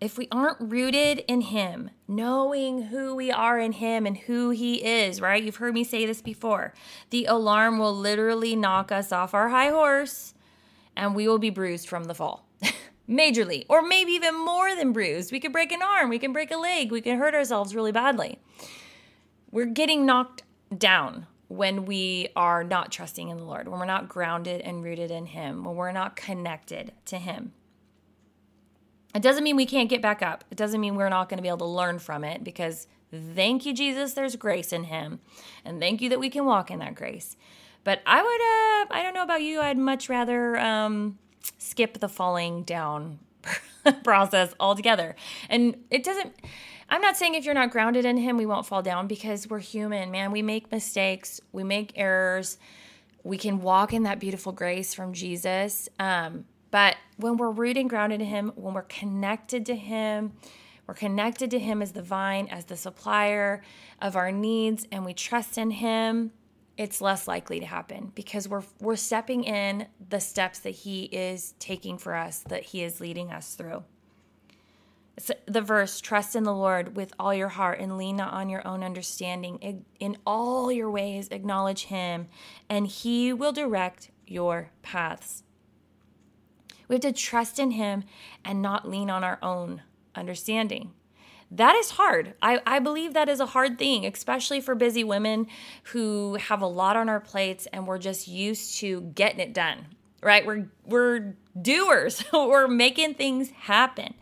if 0.00 0.16
we 0.16 0.28
aren't 0.32 0.56
rooted 0.60 1.22
in 1.28 1.42
Him, 1.42 1.90
knowing 2.08 2.84
who 2.84 3.14
we 3.14 3.30
are 3.30 3.58
in 3.58 3.72
Him 3.72 4.06
and 4.06 4.16
who 4.16 4.50
He 4.50 4.82
is, 4.84 5.20
right? 5.20 5.42
You've 5.42 5.56
heard 5.56 5.74
me 5.74 5.84
say 5.84 6.06
this 6.06 6.22
before. 6.22 6.72
The 7.10 7.26
alarm 7.26 7.78
will 7.78 7.94
literally 7.94 8.56
knock 8.56 8.90
us 8.90 9.12
off 9.12 9.34
our 9.34 9.50
high 9.50 9.68
horse 9.68 10.34
and 10.96 11.14
we 11.14 11.28
will 11.28 11.38
be 11.38 11.50
bruised 11.50 11.88
from 11.88 12.04
the 12.04 12.14
fall. 12.14 12.46
Majorly, 13.08 13.66
or 13.68 13.82
maybe 13.82 14.12
even 14.12 14.38
more 14.38 14.74
than 14.74 14.92
bruised. 14.92 15.32
We 15.32 15.40
could 15.40 15.52
break 15.52 15.72
an 15.72 15.82
arm, 15.82 16.08
we 16.08 16.18
can 16.18 16.32
break 16.32 16.50
a 16.50 16.56
leg, 16.56 16.90
we 16.90 17.00
can 17.00 17.18
hurt 17.18 17.34
ourselves 17.34 17.74
really 17.74 17.92
badly. 17.92 18.38
We're 19.50 19.66
getting 19.66 20.06
knocked 20.06 20.44
down 20.76 21.26
when 21.48 21.84
we 21.84 22.28
are 22.36 22.62
not 22.62 22.92
trusting 22.92 23.28
in 23.28 23.36
the 23.36 23.44
Lord, 23.44 23.66
when 23.68 23.80
we're 23.80 23.86
not 23.86 24.08
grounded 24.08 24.60
and 24.60 24.84
rooted 24.84 25.10
in 25.10 25.26
Him, 25.26 25.64
when 25.64 25.74
we're 25.74 25.92
not 25.92 26.14
connected 26.16 26.92
to 27.06 27.18
Him. 27.18 27.52
It 29.14 29.22
doesn't 29.22 29.42
mean 29.42 29.56
we 29.56 29.66
can't 29.66 29.88
get 29.88 30.02
back 30.02 30.22
up. 30.22 30.44
It 30.50 30.56
doesn't 30.56 30.80
mean 30.80 30.94
we're 30.94 31.08
not 31.08 31.28
going 31.28 31.38
to 31.38 31.42
be 31.42 31.48
able 31.48 31.58
to 31.58 31.64
learn 31.64 31.98
from 31.98 32.24
it 32.24 32.44
because 32.44 32.86
thank 33.12 33.66
you, 33.66 33.74
Jesus, 33.74 34.12
there's 34.14 34.36
grace 34.36 34.72
in 34.72 34.84
Him. 34.84 35.20
And 35.64 35.80
thank 35.80 36.00
you 36.00 36.08
that 36.10 36.20
we 36.20 36.30
can 36.30 36.44
walk 36.44 36.70
in 36.70 36.78
that 36.78 36.94
grace. 36.94 37.36
But 37.82 38.02
I 38.06 38.22
would, 38.22 38.92
uh, 38.92 38.98
I 38.98 39.02
don't 39.02 39.14
know 39.14 39.22
about 39.22 39.42
you, 39.42 39.60
I'd 39.60 39.78
much 39.78 40.08
rather 40.08 40.58
um, 40.58 41.18
skip 41.58 41.98
the 41.98 42.08
falling 42.08 42.62
down 42.62 43.18
process 44.04 44.54
altogether. 44.60 45.16
And 45.48 45.76
it 45.90 46.04
doesn't, 46.04 46.34
I'm 46.88 47.00
not 47.00 47.16
saying 47.16 47.34
if 47.34 47.44
you're 47.44 47.54
not 47.54 47.70
grounded 47.70 48.04
in 48.04 48.16
Him, 48.16 48.36
we 48.36 48.46
won't 48.46 48.66
fall 48.66 48.82
down 48.82 49.06
because 49.06 49.48
we're 49.48 49.60
human, 49.60 50.10
man. 50.10 50.30
We 50.30 50.42
make 50.42 50.70
mistakes, 50.70 51.40
we 51.52 51.64
make 51.64 51.92
errors. 51.96 52.58
We 53.22 53.36
can 53.36 53.60
walk 53.60 53.92
in 53.92 54.04
that 54.04 54.18
beautiful 54.18 54.52
grace 54.52 54.94
from 54.94 55.12
Jesus. 55.12 55.90
Um, 55.98 56.46
But 56.70 56.96
when 57.16 57.36
we're 57.36 57.50
rooted 57.50 57.78
and 57.78 57.90
grounded 57.90 58.20
in 58.20 58.26
Him, 58.26 58.52
when 58.54 58.74
we're 58.74 58.82
connected 58.82 59.66
to 59.66 59.76
Him, 59.76 60.32
we're 60.86 60.94
connected 60.94 61.50
to 61.52 61.58
Him 61.58 61.82
as 61.82 61.92
the 61.92 62.02
vine, 62.02 62.48
as 62.48 62.64
the 62.64 62.76
supplier 62.76 63.62
of 64.00 64.16
our 64.16 64.32
needs, 64.32 64.86
and 64.90 65.04
we 65.04 65.14
trust 65.14 65.58
in 65.58 65.70
Him, 65.70 66.32
it's 66.76 67.00
less 67.00 67.28
likely 67.28 67.60
to 67.60 67.66
happen 67.66 68.10
because 68.14 68.48
we're 68.48 68.62
we're 68.80 68.96
stepping 68.96 69.44
in 69.44 69.86
the 70.08 70.18
steps 70.18 70.60
that 70.60 70.70
He 70.70 71.04
is 71.04 71.54
taking 71.58 71.98
for 71.98 72.14
us, 72.14 72.38
that 72.48 72.62
He 72.62 72.82
is 72.82 73.00
leading 73.00 73.30
us 73.30 73.54
through. 73.54 73.84
The 75.46 75.60
verse, 75.60 76.00
trust 76.00 76.34
in 76.34 76.44
the 76.44 76.54
Lord 76.54 76.96
with 76.96 77.12
all 77.18 77.34
your 77.34 77.48
heart 77.48 77.78
and 77.78 77.98
lean 77.98 78.16
not 78.16 78.32
on 78.32 78.48
your 78.48 78.66
own 78.66 78.82
understanding. 78.82 79.84
In 79.98 80.16
all 80.26 80.72
your 80.72 80.90
ways, 80.90 81.28
acknowledge 81.30 81.84
Him, 81.84 82.28
and 82.70 82.86
He 82.86 83.34
will 83.34 83.52
direct 83.52 84.10
your 84.26 84.70
paths. 84.80 85.42
We 86.90 86.96
have 86.96 87.02
to 87.02 87.12
trust 87.12 87.60
in 87.60 87.70
Him 87.70 88.02
and 88.44 88.60
not 88.60 88.90
lean 88.90 89.10
on 89.10 89.22
our 89.22 89.38
own 89.44 89.82
understanding. 90.16 90.90
That 91.48 91.76
is 91.76 91.90
hard. 91.90 92.34
I, 92.42 92.60
I 92.66 92.80
believe 92.80 93.14
that 93.14 93.28
is 93.28 93.38
a 93.38 93.46
hard 93.46 93.78
thing, 93.78 94.04
especially 94.04 94.60
for 94.60 94.74
busy 94.74 95.04
women 95.04 95.46
who 95.84 96.34
have 96.34 96.60
a 96.60 96.66
lot 96.66 96.96
on 96.96 97.08
our 97.08 97.20
plates 97.20 97.68
and 97.72 97.86
we're 97.86 97.98
just 97.98 98.26
used 98.26 98.78
to 98.78 99.02
getting 99.02 99.38
it 99.38 99.54
done, 99.54 99.86
right? 100.20 100.44
We're, 100.44 100.68
we're 100.84 101.36
doers, 101.60 102.24
we're 102.32 102.66
making 102.66 103.14
things 103.14 103.50
happen. 103.50 104.14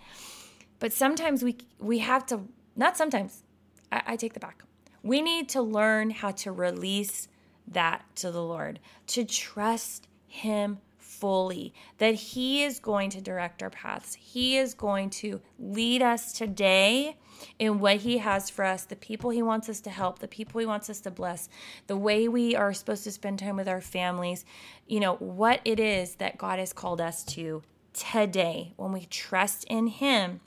But 0.79 0.93
sometimes 0.93 1.43
we, 1.43 1.57
we 1.79 2.01
have 2.01 2.27
to, 2.27 2.43
not 2.77 2.99
sometimes, 2.99 3.45
I, 3.91 4.03
I 4.09 4.17
take 4.17 4.35
the 4.35 4.41
back. 4.41 4.63
We 5.03 5.23
need 5.23 5.49
to 5.51 5.63
learn 5.63 6.11
how 6.11 6.33
to 6.33 6.53
release 6.53 7.29
that 7.67 8.05
to 8.17 8.31
the 8.31 8.43
Lord, 8.43 8.79
to 9.07 9.25
trust 9.25 10.07
Him 10.27 10.81
fully, 11.21 11.73
that 11.99 12.15
He 12.15 12.65
is 12.65 12.79
going 12.79 13.11
to 13.11 13.21
direct 13.21 13.63
our 13.63 13.71
paths. 13.71 14.15
He 14.15 14.57
is 14.57 14.75
going 14.75 15.11
to 15.11 15.41
lead 15.59 16.03
us 16.03 16.33
today 16.33 17.17
in 17.59 17.79
what 17.79 17.97
He 17.97 18.19
has 18.19 18.51
for 18.51 18.65
us, 18.65 18.85
the 18.85 18.97
people 18.97 19.31
He 19.31 19.43
wants 19.43 19.69
us 19.69 19.81
to 19.83 19.91
help, 19.91 20.19
the 20.19 20.29
people 20.29 20.61
He 20.61 20.67
wants 20.67 20.89
us 20.91 21.01
to 21.01 21.11
bless, 21.11 21.49
the 21.87 21.97
way 21.97 22.29
we 22.29 22.55
are 22.55 22.73
supposed 22.73 23.05
to 23.05 23.13
spend 23.13 23.39
time 23.39 23.57
with 23.57 23.69
our 23.69 23.81
families, 23.81 24.45
you 24.87 25.01
know, 25.01 25.17
what 25.17 25.61
it 25.65 25.81
is 25.81 26.17
that 26.17 26.39
God 26.39 26.59
has 26.59 26.73
called 26.73 27.01
us 27.01 27.25
to 27.25 27.63
today. 27.93 28.73
When 28.77 28.93
we 28.93 29.07
trust 29.07 29.65
in 29.65 29.89
Him, 29.89 30.41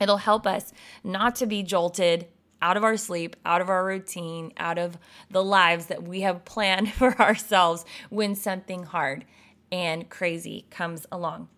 it'll 0.00 0.18
help 0.18 0.46
us 0.46 0.72
not 1.04 1.34
to 1.36 1.46
be 1.46 1.62
jolted 1.62 2.26
out 2.62 2.76
of 2.76 2.84
our 2.84 2.96
sleep, 2.96 3.36
out 3.44 3.60
of 3.60 3.68
our 3.68 3.84
routine, 3.84 4.52
out 4.56 4.78
of 4.78 4.98
the 5.30 5.42
lives 5.42 5.86
that 5.86 6.02
we 6.02 6.20
have 6.22 6.44
planned 6.44 6.92
for 6.92 7.18
ourselves 7.20 7.84
when 8.08 8.34
something 8.34 8.84
hard 8.84 9.24
and 9.72 10.08
crazy 10.08 10.66
comes 10.70 11.06
along. 11.10 11.48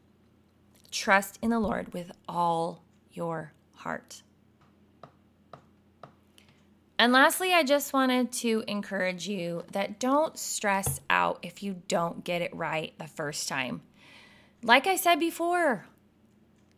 Trust 0.91 1.39
in 1.43 1.51
the 1.51 1.61
Lord 1.61 1.93
with 1.93 2.13
all 2.29 2.85
your 3.13 3.53
heart. 3.77 4.23
And 6.99 7.13
lastly, 7.13 7.53
I 7.53 7.65
just 7.65 7.93
wanted 7.93 8.31
to 8.33 8.63
encourage 8.69 9.27
you 9.27 9.65
that 9.73 9.99
don't 9.99 10.39
stress 10.39 11.01
out 11.11 11.41
if 11.43 11.63
you 11.63 11.83
don't 11.89 12.23
get 12.23 12.43
it 12.43 12.55
right 12.55 12.97
the 12.99 13.09
first 13.09 13.49
time. 13.49 13.83
Like 14.63 14.87
I 14.87 14.95
said 14.95 15.19
before, 15.19 15.87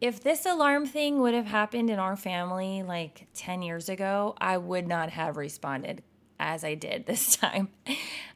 if 0.01 0.23
this 0.23 0.47
alarm 0.47 0.87
thing 0.87 1.21
would 1.21 1.35
have 1.35 1.47
happened 1.47 1.91
in 1.91 1.99
our 1.99 2.17
family 2.17 2.83
like 2.83 3.27
10 3.35 3.61
years 3.63 3.89
ago, 3.89 4.35
I 4.41 4.57
would 4.57 4.89
not 4.89 5.11
have 5.11 5.37
responded 5.37 6.03
as 6.39 6.65
I 6.65 6.75
did 6.75 7.07
this 7.07 7.37
time. 7.37 7.69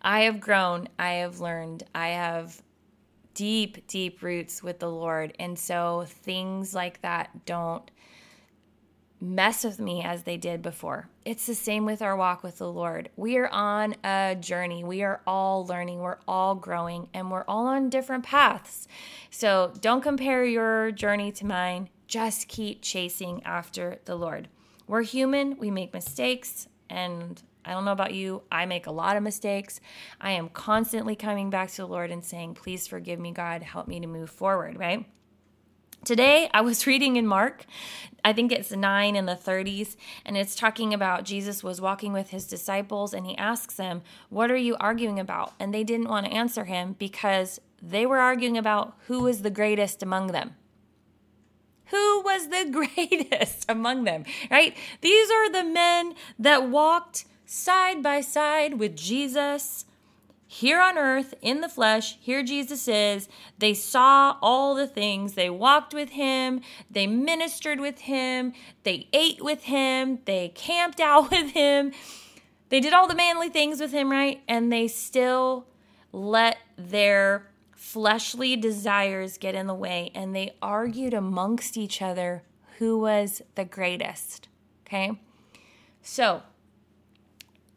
I 0.03 0.23
have 0.23 0.41
grown, 0.41 0.89
I 0.99 1.13
have 1.13 1.41
learned, 1.41 1.85
I 1.95 2.09
have 2.09 2.63
deep, 3.39 3.87
deep 3.87 4.21
roots 4.21 4.65
with 4.65 4.81
the 4.81 4.91
Lord. 4.91 5.33
And 5.39 5.57
so 5.57 6.07
things 6.09 6.75
like 6.75 7.01
that 7.03 7.47
don't 7.47 7.89
mess 9.21 9.63
with 9.63 9.79
me 9.79 10.03
as 10.03 10.25
they 10.25 10.37
did 10.37 10.61
before. 10.61 11.09
It's 11.25 11.47
the 11.47 11.55
same 11.55 11.85
with 11.85 12.03
our 12.03 12.17
walk 12.17 12.43
with 12.43 12.59
the 12.59 12.71
Lord. 12.71 13.11
We 13.15 13.37
are 13.37 13.47
on 13.47 13.95
a 14.03 14.35
journey. 14.35 14.83
We 14.83 15.05
are 15.05 15.21
all 15.25 15.65
learning, 15.65 16.01
we're 16.01 16.19
all 16.27 16.57
growing, 16.57 17.11
and 17.15 17.31
we're 17.31 17.45
all 17.47 17.69
on 17.69 17.91
different 17.91 18.25
paths. 18.25 18.89
So 19.31 19.73
don't 19.81 20.03
compare 20.03 20.45
your 20.45 20.91
journey 20.91 21.31
to 21.33 21.47
mine. 21.47 21.91
Just 22.09 22.49
keep 22.49 22.83
chasing 22.83 23.41
after 23.45 24.01
the 24.05 24.17
Lord. 24.17 24.49
We're 24.89 25.03
human, 25.03 25.59
we 25.59 25.71
make 25.71 25.95
mistakes, 25.95 26.67
and 26.91 27.41
I 27.65 27.73
don't 27.73 27.85
know 27.85 27.93
about 27.93 28.15
you, 28.15 28.43
I 28.51 28.67
make 28.67 28.87
a 28.87 28.91
lot 28.91 29.17
of 29.17 29.23
mistakes. 29.23 29.81
I 30.21 30.33
am 30.33 30.49
constantly 30.49 31.17
coming 31.17 31.51
back 31.51 31.71
to 31.73 31.77
the 31.79 31.89
Lord 31.89 32.11
and 32.11 32.25
saying, 32.25 32.55
Please 32.55 32.87
forgive 32.87 33.19
me, 33.19 33.33
God, 33.33 33.63
help 33.63 33.89
me 33.89 34.01
to 34.01 34.07
move 34.07 34.31
forward, 34.31 34.79
right? 34.79 35.07
Today, 36.05 36.49
I 36.55 36.61
was 36.61 36.87
reading 36.87 37.17
in 37.17 37.27
Mark, 37.27 37.67
I 38.25 38.33
think 38.33 38.53
it's 38.53 38.71
9 38.71 39.17
in 39.17 39.27
the 39.27 39.35
30s, 39.35 39.97
and 40.25 40.37
it's 40.37 40.55
talking 40.55 40.95
about 40.95 41.25
Jesus 41.25 41.63
was 41.63 41.81
walking 41.81 42.13
with 42.13 42.31
his 42.31 42.47
disciples 42.47 43.13
and 43.13 43.27
he 43.27 43.37
asks 43.37 43.75
them, 43.75 44.03
What 44.29 44.51
are 44.51 44.57
you 44.57 44.77
arguing 44.79 45.19
about? 45.19 45.55
And 45.59 45.75
they 45.75 45.85
didn't 45.85 46.09
want 46.09 46.27
to 46.27 46.33
answer 46.33 46.65
him 46.65 46.95
because 46.99 47.61
they 47.83 48.07
were 48.07 48.19
arguing 48.19 48.57
about 48.57 48.97
who 49.07 49.21
was 49.21 49.43
the 49.43 49.51
greatest 49.51 50.03
among 50.03 50.29
them. 50.29 50.55
Who 51.87 52.23
was 52.23 52.49
the 52.49 52.69
greatest 52.97 53.67
among 53.69 54.05
them, 54.05 54.25
right? 54.51 54.77
These 55.01 55.31
are 55.31 55.51
the 55.51 55.65
men 55.65 56.15
that 56.39 56.69
walked 56.69 57.25
side 57.51 58.03
by 58.03 58.21
side 58.21 58.79
with 58.79 58.95
Jesus 58.95 59.87
here 60.47 60.81
on 60.81 60.99
earth 60.99 61.35
in 61.41 61.63
the 61.63 61.69
flesh. 61.69 62.19
Here 62.21 62.43
Jesus 62.43 62.87
is. 62.87 63.29
They 63.59 63.73
saw 63.73 64.37
all 64.43 64.75
the 64.75 64.87
things. 64.87 65.33
They 65.33 65.49
walked 65.49 65.95
with 65.95 66.11
him. 66.11 66.61
They 66.91 67.07
ministered 67.07 67.81
with 67.81 68.01
him. 68.01 68.53
They 68.83 69.09
ate 69.15 69.43
with 69.43 69.65
him. 69.65 70.19
They 70.27 70.51
camped 70.51 71.01
out 71.01 71.31
with 71.31 71.53
him. 71.53 71.93
They 72.69 72.81
did 72.81 72.93
all 72.93 73.09
the 73.09 73.15
manly 73.15 73.49
things 73.49 73.81
with 73.81 73.93
him, 73.93 74.11
right? 74.11 74.43
And 74.47 74.71
they 74.71 74.87
still 74.87 75.67
let 76.13 76.59
their 76.77 77.47
fleshly 77.75 78.57
desires 78.57 79.39
get 79.39 79.55
in 79.55 79.67
the 79.67 79.75
way 79.75 80.11
and 80.15 80.37
they 80.37 80.55
argued 80.61 81.15
amongst 81.15 81.79
each 81.79 82.03
other 82.03 82.43
who 82.79 82.99
was 82.99 83.41
the 83.55 83.65
greatest. 83.65 84.49
Okay? 84.87 85.13
So, 86.03 86.43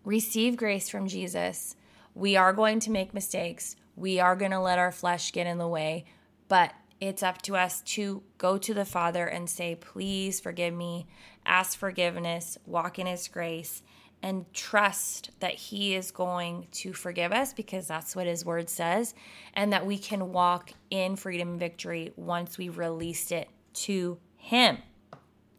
receive 0.04 0.58
grace 0.58 0.90
from 0.90 1.08
Jesus. 1.08 1.76
We 2.14 2.36
are 2.36 2.54
going 2.54 2.80
to 2.82 2.92
make 2.92 3.14
mistakes. 3.14 3.76
We 3.96 4.20
are 4.20 4.36
going 4.36 4.52
to 4.52 4.60
let 4.60 4.80
our 4.80 4.92
flesh 4.92 5.32
get 5.32 5.48
in 5.48 5.58
the 5.58 5.68
way, 5.68 6.06
but 6.48 6.74
it's 7.00 7.24
up 7.24 7.42
to 7.44 7.56
us 7.56 7.82
to 7.82 8.22
go 8.38 8.58
to 8.60 8.74
the 8.74 8.86
Father 8.86 9.26
and 9.26 9.50
say, 9.50 9.76
Please 9.76 10.40
forgive 10.40 10.74
me, 10.74 11.08
ask 11.46 11.78
forgiveness, 11.78 12.58
walk 12.66 13.00
in 13.00 13.08
His 13.08 13.28
grace, 13.28 13.82
and 14.22 14.52
trust 14.54 15.32
that 15.40 15.56
He 15.56 15.96
is 15.96 16.12
going 16.12 16.68
to 16.72 16.94
forgive 16.94 17.32
us 17.32 17.54
because 17.54 17.88
that's 17.88 18.16
what 18.16 18.28
His 18.28 18.46
word 18.46 18.70
says, 18.70 19.16
and 19.56 19.74
that 19.74 19.86
we 19.86 19.98
can 19.98 20.32
walk 20.32 20.72
in 20.92 21.16
freedom 21.16 21.50
and 21.50 21.60
victory 21.60 22.14
once 22.16 22.58
we 22.58 22.70
released 22.70 23.32
it 23.32 23.50
to 23.74 24.20
Him. 24.38 24.78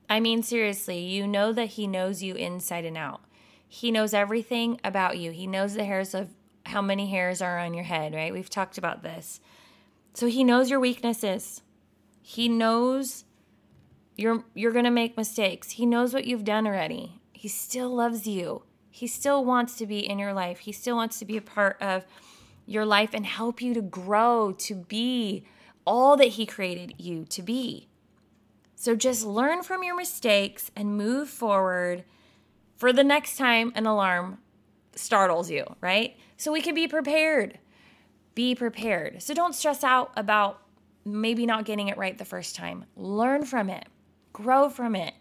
I 0.08 0.20
mean, 0.20 0.42
seriously, 0.42 1.00
you 1.00 1.26
know 1.26 1.52
that 1.52 1.70
He 1.70 1.86
knows 1.86 2.22
you 2.22 2.34
inside 2.34 2.84
and 2.84 2.96
out. 2.96 3.22
He 3.74 3.90
knows 3.90 4.12
everything 4.12 4.78
about 4.84 5.16
you. 5.16 5.30
He 5.30 5.46
knows 5.46 5.72
the 5.72 5.86
hairs 5.86 6.12
of 6.12 6.28
how 6.66 6.82
many 6.82 7.08
hairs 7.08 7.40
are 7.40 7.58
on 7.58 7.72
your 7.72 7.84
head, 7.84 8.12
right? 8.12 8.30
We've 8.30 8.50
talked 8.50 8.76
about 8.76 9.02
this. 9.02 9.40
So 10.12 10.26
he 10.26 10.44
knows 10.44 10.68
your 10.68 10.78
weaknesses. 10.78 11.62
He 12.20 12.50
knows 12.50 13.24
you're 14.14 14.44
you're 14.52 14.72
going 14.72 14.84
to 14.84 14.90
make 14.90 15.16
mistakes. 15.16 15.70
He 15.70 15.86
knows 15.86 16.12
what 16.12 16.26
you've 16.26 16.44
done 16.44 16.66
already. 16.66 17.22
He 17.32 17.48
still 17.48 17.88
loves 17.88 18.26
you. 18.26 18.64
He 18.90 19.06
still 19.06 19.42
wants 19.42 19.76
to 19.76 19.86
be 19.86 20.06
in 20.06 20.18
your 20.18 20.34
life. 20.34 20.58
He 20.58 20.72
still 20.72 20.96
wants 20.96 21.18
to 21.20 21.24
be 21.24 21.38
a 21.38 21.42
part 21.42 21.80
of 21.80 22.04
your 22.66 22.84
life 22.84 23.14
and 23.14 23.24
help 23.24 23.62
you 23.62 23.72
to 23.72 23.80
grow 23.80 24.52
to 24.52 24.74
be 24.74 25.46
all 25.86 26.18
that 26.18 26.36
he 26.36 26.44
created 26.44 26.96
you 26.98 27.24
to 27.24 27.40
be. 27.40 27.88
So 28.76 28.94
just 28.94 29.24
learn 29.24 29.62
from 29.62 29.82
your 29.82 29.96
mistakes 29.96 30.70
and 30.76 30.98
move 30.98 31.30
forward 31.30 32.04
for 32.82 32.92
the 32.92 33.04
next 33.04 33.36
time 33.36 33.70
an 33.76 33.86
alarm 33.86 34.38
startles 34.96 35.48
you, 35.48 35.64
right? 35.80 36.16
So 36.36 36.50
we 36.50 36.60
can 36.60 36.74
be 36.74 36.88
prepared. 36.88 37.60
Be 38.34 38.56
prepared. 38.56 39.22
So 39.22 39.34
don't 39.34 39.54
stress 39.54 39.84
out 39.84 40.10
about 40.16 40.60
maybe 41.04 41.46
not 41.46 41.64
getting 41.64 41.86
it 41.86 41.96
right 41.96 42.18
the 42.18 42.24
first 42.24 42.56
time. 42.56 42.86
Learn 42.96 43.44
from 43.44 43.70
it, 43.70 43.86
grow 44.32 44.68
from 44.68 44.96
it. 44.96 45.14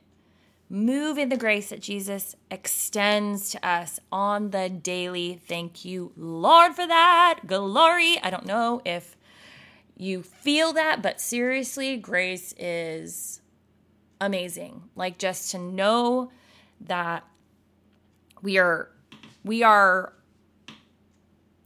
Move 0.72 1.20
in 1.20 1.30
the 1.30 1.38
grace 1.38 1.70
that 1.70 1.82
Jesus 1.82 2.36
extends 2.50 3.52
to 3.52 3.64
us 3.64 4.00
on 4.12 4.50
the 4.50 4.68
daily. 4.68 5.40
Thank 5.48 5.86
you, 5.86 6.14
Lord, 6.18 6.74
for 6.74 6.88
that. 6.88 7.42
Glory. 7.46 8.18
I 8.24 8.32
don't 8.32 8.48
know 8.48 8.82
if 8.86 9.16
you 9.96 10.24
feel 10.24 10.74
that, 10.74 11.04
but 11.04 11.22
seriously, 11.22 11.96
grace 11.98 12.56
is 12.58 13.40
amazing. 14.20 14.82
Like 14.96 15.20
just 15.20 15.52
to 15.52 15.60
know 15.60 16.32
that 16.88 17.24
we 18.42 18.58
are 18.58 18.90
we 19.44 19.64
are 19.64 20.14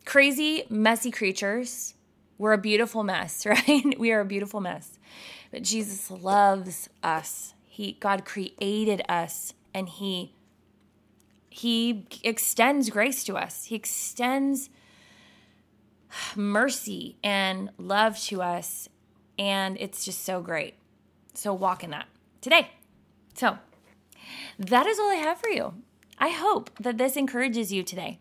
crazy, 0.05 0.63
messy 0.69 1.11
creatures 1.11 1.93
We're 2.37 2.53
a 2.53 2.57
beautiful 2.57 3.03
mess, 3.03 3.45
right? 3.45 3.97
we 3.97 4.11
are 4.11 4.21
a 4.21 4.25
beautiful 4.25 4.61
mess. 4.61 4.99
But 5.51 5.63
Jesus 5.63 6.11
loves 6.11 6.89
us. 7.03 7.53
He 7.65 7.93
God 7.99 8.25
created 8.25 9.01
us 9.09 9.53
and 9.73 9.89
he 9.89 10.33
he 11.49 12.05
extends 12.23 12.89
grace 12.89 13.23
to 13.25 13.35
us. 13.35 13.65
He 13.65 13.75
extends 13.75 14.69
mercy 16.35 17.17
and 17.23 17.69
love 17.77 18.19
to 18.19 18.41
us 18.41 18.89
and 19.37 19.77
it's 19.79 20.05
just 20.05 20.23
so 20.23 20.41
great. 20.41 20.75
So 21.33 21.53
walk 21.53 21.83
in 21.83 21.89
that 21.91 22.07
today. 22.41 22.69
So, 23.33 23.57
that 24.57 24.87
is 24.87 24.97
all 24.97 25.11
I 25.11 25.15
have 25.15 25.37
for 25.37 25.49
you. 25.49 25.73
I 26.17 26.29
hope 26.29 26.69
that 26.79 26.97
this 26.97 27.15
encourages 27.15 27.71
you 27.71 27.83
today 27.83 28.19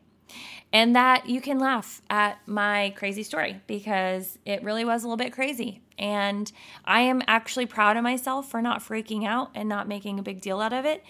and 0.73 0.97
that 0.97 1.29
you 1.29 1.41
can 1.41 1.59
laugh 1.59 2.03
at 2.11 2.39
my 2.47 2.93
crazy 2.97 3.23
story 3.23 3.61
because 3.67 4.39
it 4.45 4.63
really 4.63 4.85
was 4.85 5.05
a 5.05 5.07
little 5.07 5.17
bit 5.17 5.33
crazy. 5.33 5.81
And 5.97 6.51
I 6.85 7.03
am 7.03 7.23
actually 7.29 7.67
proud 7.67 7.97
of 7.97 8.03
myself 8.03 8.51
for 8.51 8.61
not 8.61 8.81
freaking 8.81 9.25
out 9.25 9.51
and 9.55 9.69
not 9.69 9.87
making 9.87 10.19
a 10.19 10.23
big 10.23 10.41
deal 10.41 10.61
out 10.61 10.73
of 10.73 10.85
it. 10.85 11.05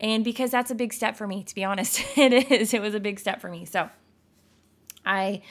And 0.00 0.24
because 0.24 0.50
that's 0.50 0.70
a 0.70 0.74
big 0.74 0.92
step 0.92 1.16
for 1.16 1.26
me, 1.26 1.44
to 1.44 1.54
be 1.54 1.64
honest, 1.64 2.02
it 2.16 2.50
is. 2.50 2.74
It 2.74 2.82
was 2.82 2.94
a 2.94 3.00
big 3.00 3.20
step 3.20 3.40
for 3.40 3.48
me. 3.48 3.64
So 3.64 3.88
I 5.04 5.42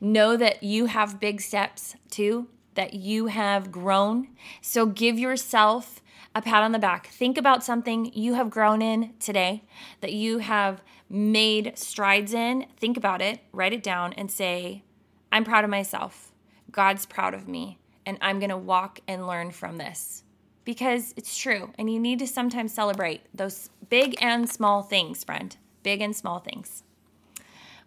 know 0.00 0.36
that 0.36 0.62
you 0.62 0.86
have 0.86 1.20
big 1.20 1.40
steps 1.40 1.96
too, 2.10 2.46
that 2.74 2.94
you 2.94 3.26
have 3.26 3.72
grown. 3.72 4.28
So 4.62 4.86
give 4.86 5.18
yourself 5.18 5.99
a 6.34 6.42
pat 6.42 6.62
on 6.62 6.72
the 6.72 6.78
back. 6.78 7.08
Think 7.08 7.36
about 7.36 7.64
something 7.64 8.12
you 8.14 8.34
have 8.34 8.50
grown 8.50 8.82
in 8.82 9.14
today 9.18 9.64
that 10.00 10.12
you 10.12 10.38
have 10.38 10.82
made 11.08 11.76
strides 11.76 12.32
in. 12.32 12.66
Think 12.76 12.96
about 12.96 13.20
it, 13.20 13.40
write 13.52 13.72
it 13.72 13.82
down, 13.82 14.12
and 14.12 14.30
say, 14.30 14.84
I'm 15.32 15.44
proud 15.44 15.64
of 15.64 15.70
myself. 15.70 16.32
God's 16.70 17.04
proud 17.04 17.34
of 17.34 17.48
me, 17.48 17.78
and 18.06 18.16
I'm 18.20 18.38
going 18.38 18.50
to 18.50 18.56
walk 18.56 19.00
and 19.08 19.26
learn 19.26 19.50
from 19.50 19.78
this. 19.78 20.22
Because 20.64 21.14
it's 21.16 21.36
true, 21.36 21.72
and 21.78 21.92
you 21.92 21.98
need 21.98 22.20
to 22.20 22.26
sometimes 22.28 22.72
celebrate 22.72 23.22
those 23.34 23.70
big 23.88 24.16
and 24.20 24.48
small 24.48 24.82
things, 24.82 25.24
friend. 25.24 25.56
Big 25.82 26.00
and 26.00 26.14
small 26.14 26.38
things. 26.38 26.84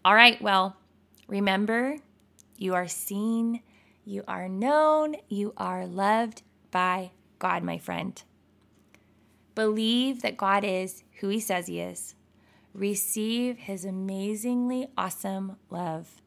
All 0.04 0.16
right, 0.16 0.42
well, 0.42 0.76
remember, 1.28 1.98
you 2.58 2.74
are 2.74 2.90
seen, 2.90 3.62
you 4.04 4.24
are 4.28 4.50
known, 4.50 5.16
you 5.30 5.54
are 5.56 5.86
loved 5.86 6.42
by 6.72 7.12
God, 7.40 7.64
my 7.64 7.78
friend. 7.78 8.22
Believe 9.56 10.22
that 10.24 10.38
God 10.38 10.64
is 10.64 11.04
who 11.20 11.30
He 11.30 11.40
says 11.40 11.68
He 11.68 11.80
is. 11.80 12.16
Receive 12.74 13.58
His 13.58 13.86
amazingly 13.86 14.88
awesome 14.98 15.58
love 15.70 16.22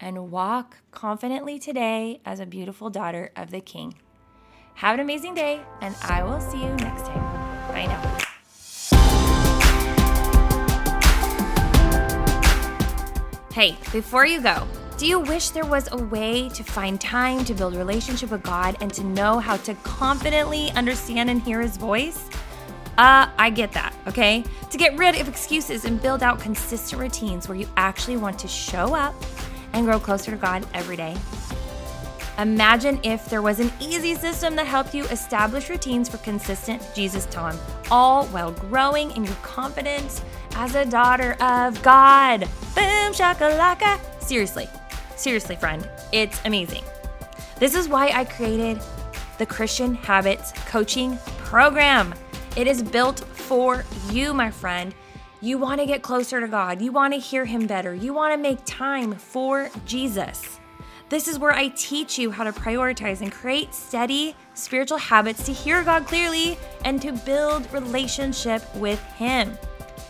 and 0.00 0.30
walk 0.30 0.78
confidently 0.90 1.58
today 1.58 2.20
as 2.24 2.40
a 2.40 2.46
beautiful 2.46 2.90
daughter 2.90 3.30
of 3.36 3.50
the 3.50 3.60
King. 3.60 3.94
Have 4.74 4.94
an 4.94 5.00
amazing 5.00 5.34
day, 5.34 5.60
and 5.80 5.94
I 6.02 6.22
will 6.22 6.40
see 6.40 6.58
you 6.58 6.68
next 6.74 7.06
time. 7.06 7.22
Bye 7.68 7.86
now. 7.86 8.18
Hey, 13.52 13.78
before 13.90 14.26
you 14.26 14.42
go, 14.42 14.66
do 14.98 15.06
you 15.06 15.20
wish 15.20 15.50
there 15.50 15.64
was 15.64 15.88
a 15.92 15.96
way 15.96 16.50
to 16.50 16.62
find 16.62 17.00
time 17.00 17.44
to 17.46 17.54
build 17.54 17.74
relationship 17.74 18.30
with 18.30 18.42
God 18.42 18.76
and 18.80 18.92
to 18.92 19.04
know 19.04 19.38
how 19.38 19.56
to 19.58 19.74
confidently 19.76 20.70
understand 20.72 21.30
and 21.30 21.40
hear 21.40 21.62
his 21.62 21.76
voice? 21.76 22.28
Uh, 22.98 23.28
I 23.38 23.50
get 23.50 23.72
that, 23.72 23.94
okay? 24.06 24.42
To 24.70 24.78
get 24.78 24.96
rid 24.96 25.20
of 25.20 25.28
excuses 25.28 25.84
and 25.84 26.00
build 26.00 26.22
out 26.22 26.40
consistent 26.40 27.00
routines 27.00 27.48
where 27.48 27.58
you 27.58 27.68
actually 27.76 28.16
want 28.16 28.38
to 28.38 28.48
show 28.48 28.94
up 28.94 29.14
and 29.74 29.84
grow 29.84 30.00
closer 30.00 30.30
to 30.30 30.36
God 30.36 30.66
every 30.72 30.96
day. 30.96 31.14
Imagine 32.38 33.00
if 33.02 33.26
there 33.30 33.40
was 33.40 33.60
an 33.60 33.72
easy 33.80 34.14
system 34.14 34.56
that 34.56 34.66
helped 34.66 34.94
you 34.94 35.04
establish 35.06 35.70
routines 35.70 36.08
for 36.08 36.18
consistent 36.18 36.82
Jesus 36.94 37.26
time, 37.26 37.58
all 37.90 38.26
while 38.26 38.52
growing 38.52 39.10
in 39.12 39.24
your 39.24 39.34
confidence 39.36 40.22
as 40.54 40.74
a 40.74 40.84
daughter 40.84 41.32
of 41.40 41.82
God. 41.82 42.40
Boom 42.74 43.12
shakalaka. 43.12 43.98
Seriously, 44.22 44.68
seriously, 45.16 45.56
friend, 45.56 45.88
it's 46.12 46.40
amazing. 46.44 46.84
This 47.58 47.74
is 47.74 47.88
why 47.88 48.08
I 48.08 48.24
created 48.24 48.82
the 49.38 49.46
Christian 49.46 49.94
Habits 49.94 50.52
Coaching 50.66 51.18
Program. 51.38 52.14
It 52.56 52.66
is 52.66 52.82
built 52.82 53.20
for 53.20 53.84
you, 54.10 54.32
my 54.32 54.50
friend. 54.50 54.94
You 55.42 55.58
want 55.58 55.78
to 55.80 55.86
get 55.86 56.02
closer 56.02 56.40
to 56.40 56.48
God. 56.48 56.80
You 56.80 56.90
want 56.90 57.12
to 57.12 57.20
hear 57.20 57.44
Him 57.44 57.66
better. 57.66 57.94
You 57.94 58.14
want 58.14 58.32
to 58.32 58.38
make 58.38 58.58
time 58.64 59.12
for 59.12 59.68
Jesus. 59.84 60.58
This 61.10 61.28
is 61.28 61.38
where 61.38 61.52
I 61.52 61.68
teach 61.68 62.18
you 62.18 62.30
how 62.30 62.44
to 62.44 62.52
prioritize 62.52 63.20
and 63.20 63.30
create 63.30 63.74
steady 63.74 64.34
spiritual 64.54 64.96
habits 64.96 65.44
to 65.44 65.52
hear 65.52 65.84
God 65.84 66.06
clearly 66.06 66.56
and 66.84 67.00
to 67.02 67.12
build 67.12 67.70
relationship 67.74 68.62
with 68.74 69.02
Him. 69.12 69.56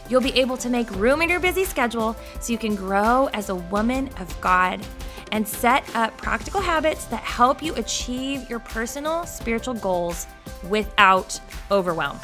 You'll 0.08 0.20
be 0.20 0.38
able 0.38 0.56
to 0.58 0.70
make 0.70 0.88
room 0.92 1.22
in 1.22 1.28
your 1.28 1.40
busy 1.40 1.64
schedule 1.64 2.14
so 2.40 2.52
you 2.52 2.58
can 2.58 2.76
grow 2.76 3.28
as 3.32 3.48
a 3.48 3.56
woman 3.56 4.08
of 4.20 4.40
God 4.40 4.86
and 5.32 5.46
set 5.46 5.84
up 5.96 6.16
practical 6.16 6.60
habits 6.60 7.06
that 7.06 7.22
help 7.24 7.60
you 7.60 7.74
achieve 7.74 8.48
your 8.48 8.60
personal 8.60 9.26
spiritual 9.26 9.74
goals 9.74 10.28
without 10.68 11.38
overwhelm. 11.72 12.20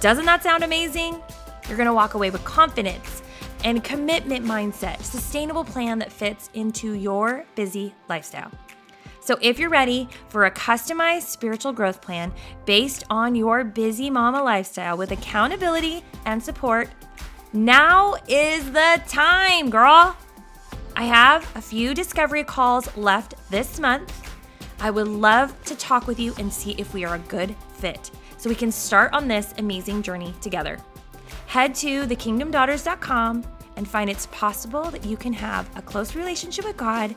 Doesn't 0.00 0.24
that 0.26 0.42
sound 0.42 0.64
amazing? 0.64 1.20
You're 1.68 1.78
gonna 1.78 1.94
walk 1.94 2.14
away 2.14 2.30
with 2.30 2.44
confidence 2.44 3.22
and 3.64 3.82
commitment 3.82 4.44
mindset, 4.44 5.02
sustainable 5.02 5.64
plan 5.64 5.98
that 5.98 6.12
fits 6.12 6.50
into 6.54 6.92
your 6.92 7.44
busy 7.54 7.94
lifestyle. 8.08 8.50
So, 9.20 9.36
if 9.40 9.58
you're 9.58 9.70
ready 9.70 10.08
for 10.28 10.44
a 10.44 10.50
customized 10.50 11.22
spiritual 11.22 11.72
growth 11.72 12.00
plan 12.00 12.32
based 12.64 13.04
on 13.10 13.34
your 13.34 13.64
busy 13.64 14.08
mama 14.08 14.42
lifestyle 14.42 14.96
with 14.96 15.10
accountability 15.10 16.04
and 16.26 16.40
support, 16.42 16.88
now 17.52 18.14
is 18.28 18.70
the 18.70 19.02
time, 19.08 19.70
girl. 19.70 20.16
I 20.94 21.04
have 21.04 21.50
a 21.56 21.60
few 21.60 21.94
discovery 21.94 22.44
calls 22.44 22.94
left 22.96 23.34
this 23.50 23.80
month. 23.80 24.12
I 24.78 24.90
would 24.90 25.08
love 25.08 25.60
to 25.64 25.74
talk 25.74 26.06
with 26.06 26.20
you 26.20 26.34
and 26.38 26.52
see 26.52 26.72
if 26.72 26.94
we 26.94 27.04
are 27.04 27.16
a 27.16 27.18
good 27.18 27.56
fit 27.78 28.10
so 28.38 28.48
we 28.48 28.54
can 28.54 28.72
start 28.72 29.12
on 29.12 29.28
this 29.28 29.54
amazing 29.58 30.02
journey 30.02 30.34
together. 30.40 30.78
Head 31.46 31.74
to 31.76 32.06
thekingdomdaughters.com 32.06 33.44
and 33.76 33.88
find 33.88 34.10
it's 34.10 34.26
possible 34.26 34.90
that 34.90 35.04
you 35.04 35.16
can 35.16 35.32
have 35.32 35.68
a 35.76 35.82
close 35.82 36.14
relationship 36.14 36.64
with 36.64 36.76
God 36.76 37.14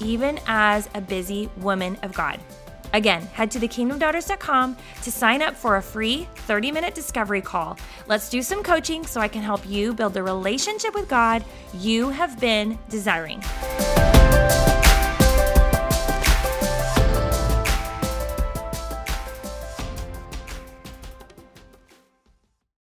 even 0.00 0.38
as 0.46 0.88
a 0.94 1.00
busy 1.00 1.48
woman 1.58 1.96
of 2.02 2.12
God. 2.12 2.40
Again, 2.92 3.22
head 3.32 3.50
to 3.52 3.58
thekingdomdaughters.com 3.58 4.76
to 5.02 5.12
sign 5.12 5.40
up 5.40 5.54
for 5.54 5.76
a 5.76 5.82
free 5.82 6.28
30 6.34 6.72
minute 6.72 6.94
discovery 6.94 7.40
call. 7.40 7.78
Let's 8.06 8.28
do 8.28 8.42
some 8.42 8.62
coaching 8.62 9.06
so 9.06 9.20
I 9.20 9.28
can 9.28 9.42
help 9.42 9.66
you 9.66 9.94
build 9.94 10.14
the 10.14 10.22
relationship 10.22 10.94
with 10.94 11.08
God 11.08 11.44
you 11.78 12.10
have 12.10 12.38
been 12.38 12.78
desiring. 12.88 13.42